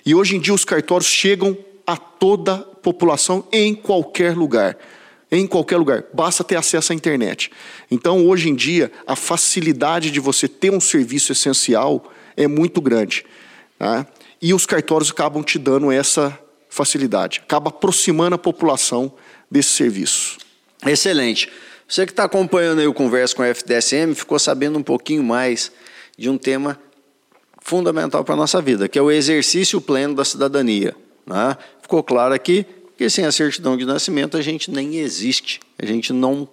E 0.06 0.15
hoje 0.15 0.38
em 0.38 0.39
dia 0.39 0.54
os 0.54 0.63
cartórios 0.63 1.10
chegam 1.10 1.58
a 1.86 1.98
toda 1.98 2.54
a 2.54 2.58
população 2.60 3.46
em 3.52 3.76
qualquer 3.76 4.34
lugar 4.34 4.78
em 5.30 5.46
qualquer 5.46 5.78
lugar, 5.78 6.06
basta 6.13 6.43
ter 6.43 6.56
acesso 6.56 6.93
à 6.93 6.96
internet. 6.96 7.52
Então, 7.89 8.28
hoje 8.28 8.50
em 8.50 8.56
dia, 8.56 8.91
a 9.06 9.15
facilidade 9.15 10.12
de 10.12 10.19
você 10.19 10.48
ter 10.48 10.72
um 10.72 10.80
serviço 10.80 11.32
essencial 11.32 12.13
é 12.38 12.48
muito 12.48 12.80
grande. 12.80 13.26
Tá? 13.80 14.06
E 14.39 14.54
os 14.54 14.67
cartórios 14.67 15.10
acabam 15.10 15.43
te 15.43 15.58
dando 15.58 15.91
essa 15.91 16.39
facilidade, 16.69 17.41
acaba 17.43 17.69
aproximando 17.69 18.36
a 18.36 18.38
população 18.38 19.12
desse 19.50 19.72
serviço. 19.72 20.38
Excelente. 20.86 21.50
Você 21.93 22.08
que 22.08 22.12
está 22.12 22.23
acompanhando 22.23 22.79
aí 22.79 22.88
o 22.88 22.93
Conversa 22.93 23.36
com 23.36 23.43
a 23.43 23.47
FDSM 23.53 24.15
ficou 24.15 24.39
sabendo 24.39 24.79
um 24.79 24.82
pouquinho 24.82 25.21
mais 25.21 25.71
de 26.17 26.27
um 26.27 26.39
tema 26.39 26.79
fundamental 27.62 28.23
para 28.23 28.34
a 28.34 28.36
nossa 28.36 28.60
vida, 28.60 28.89
que 28.89 28.97
é 28.97 29.01
o 29.03 29.12
exercício 29.12 29.79
pleno 29.79 30.15
da 30.15 30.25
cidadania. 30.25 30.95
Né? 31.23 31.56
Ficou 31.84 32.01
claro 32.01 32.34
aqui 32.34 32.63
porque 32.88 33.08
sem 33.12 33.25
a 33.25 33.32
certidão 33.32 33.77
de 33.77 33.86
nascimento 33.86 34.36
a 34.36 34.41
gente 34.41 34.71
nem 34.71 34.95
existe, 34.95 35.60
a 35.77 35.86
gente 35.86 36.12
não 36.12 36.49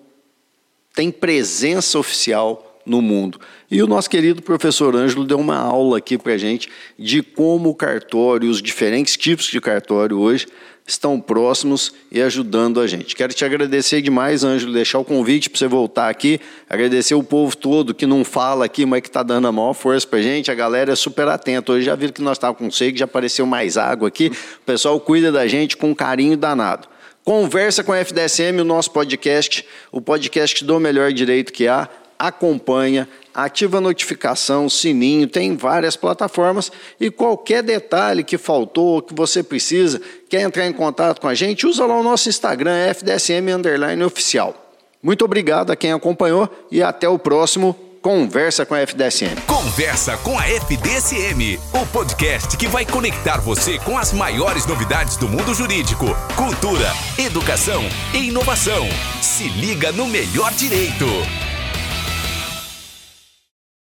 tem 0.94 1.10
presença 1.10 1.98
oficial 1.98 2.78
no 2.84 3.00
mundo. 3.00 3.40
E 3.70 3.82
o 3.82 3.86
nosso 3.86 4.10
querido 4.10 4.42
professor 4.42 4.94
Ângelo 4.94 5.24
deu 5.24 5.38
uma 5.38 5.56
aula 5.56 5.96
aqui 5.96 6.18
para 6.18 6.34
a 6.34 6.38
gente 6.38 6.68
de 6.98 7.22
como 7.22 7.70
o 7.70 7.74
cartório, 7.74 8.50
os 8.50 8.60
diferentes 8.60 9.16
tipos 9.16 9.46
de 9.46 9.58
cartório 9.58 10.18
hoje, 10.18 10.46
estão 10.92 11.20
próximos 11.20 11.92
e 12.10 12.20
ajudando 12.20 12.80
a 12.80 12.86
gente. 12.86 13.14
Quero 13.14 13.32
te 13.32 13.44
agradecer 13.44 14.02
demais, 14.02 14.44
Ângelo, 14.44 14.72
deixar 14.72 14.98
o 14.98 15.04
convite 15.04 15.48
para 15.48 15.58
você 15.58 15.66
voltar 15.66 16.08
aqui, 16.08 16.40
agradecer 16.68 17.14
o 17.14 17.22
povo 17.22 17.56
todo 17.56 17.94
que 17.94 18.06
não 18.06 18.24
fala 18.24 18.64
aqui, 18.64 18.84
mas 18.84 19.00
que 19.00 19.08
está 19.08 19.22
dando 19.22 19.46
a 19.48 19.52
maior 19.52 19.74
força 19.74 20.06
para 20.06 20.18
a 20.18 20.22
gente. 20.22 20.50
A 20.50 20.54
galera 20.54 20.92
é 20.92 20.96
super 20.96 21.28
atenta. 21.28 21.72
Hoje 21.72 21.86
já 21.86 21.94
viram 21.94 22.12
que 22.12 22.22
nós 22.22 22.36
estávamos 22.36 22.60
com 22.60 22.70
sede, 22.70 22.98
já 22.98 23.04
apareceu 23.04 23.46
mais 23.46 23.76
água 23.76 24.08
aqui. 24.08 24.32
O 24.62 24.64
pessoal 24.66 24.98
cuida 25.00 25.30
da 25.30 25.46
gente 25.46 25.76
com 25.76 25.94
carinho 25.94 26.36
danado. 26.36 26.88
Conversa 27.24 27.84
com 27.84 27.92
a 27.92 27.98
FDSM, 27.98 28.60
o 28.60 28.64
nosso 28.64 28.90
podcast, 28.90 29.64
o 29.92 30.00
podcast 30.00 30.64
do 30.64 30.80
melhor 30.80 31.12
direito 31.12 31.52
que 31.52 31.68
há 31.68 31.88
acompanha, 32.20 33.08
ativa 33.34 33.78
a 33.78 33.80
notificação, 33.80 34.68
sininho, 34.68 35.26
tem 35.26 35.56
várias 35.56 35.96
plataformas 35.96 36.70
e 37.00 37.10
qualquer 37.10 37.62
detalhe 37.62 38.22
que 38.22 38.36
faltou, 38.36 39.00
que 39.00 39.14
você 39.14 39.42
precisa, 39.42 40.00
quer 40.28 40.42
entrar 40.42 40.66
em 40.66 40.72
contato 40.72 41.18
com 41.18 41.28
a 41.28 41.34
gente, 41.34 41.66
usa 41.66 41.86
lá 41.86 41.98
o 41.98 42.02
nosso 42.02 42.28
Instagram, 42.28 42.76
FDSM 42.90 43.50
Underline 43.50 44.04
Oficial. 44.04 44.54
Muito 45.02 45.24
obrigado 45.24 45.70
a 45.70 45.76
quem 45.76 45.92
acompanhou 45.92 46.46
e 46.70 46.82
até 46.82 47.08
o 47.08 47.18
próximo 47.18 47.74
Conversa 48.02 48.64
com 48.64 48.74
a 48.74 48.80
FDSM. 48.80 49.36
Conversa 49.46 50.16
com 50.18 50.38
a 50.38 50.48
FDSM, 50.48 51.60
o 51.74 51.86
podcast 51.92 52.56
que 52.56 52.66
vai 52.66 52.86
conectar 52.86 53.38
você 53.40 53.78
com 53.78 53.98
as 53.98 54.10
maiores 54.14 54.64
novidades 54.64 55.18
do 55.18 55.28
mundo 55.28 55.52
jurídico, 55.52 56.06
cultura, 56.34 56.90
educação 57.18 57.82
e 58.14 58.28
inovação. 58.28 58.88
Se 59.20 59.46
liga 59.48 59.92
no 59.92 60.06
melhor 60.06 60.50
direito. 60.54 61.04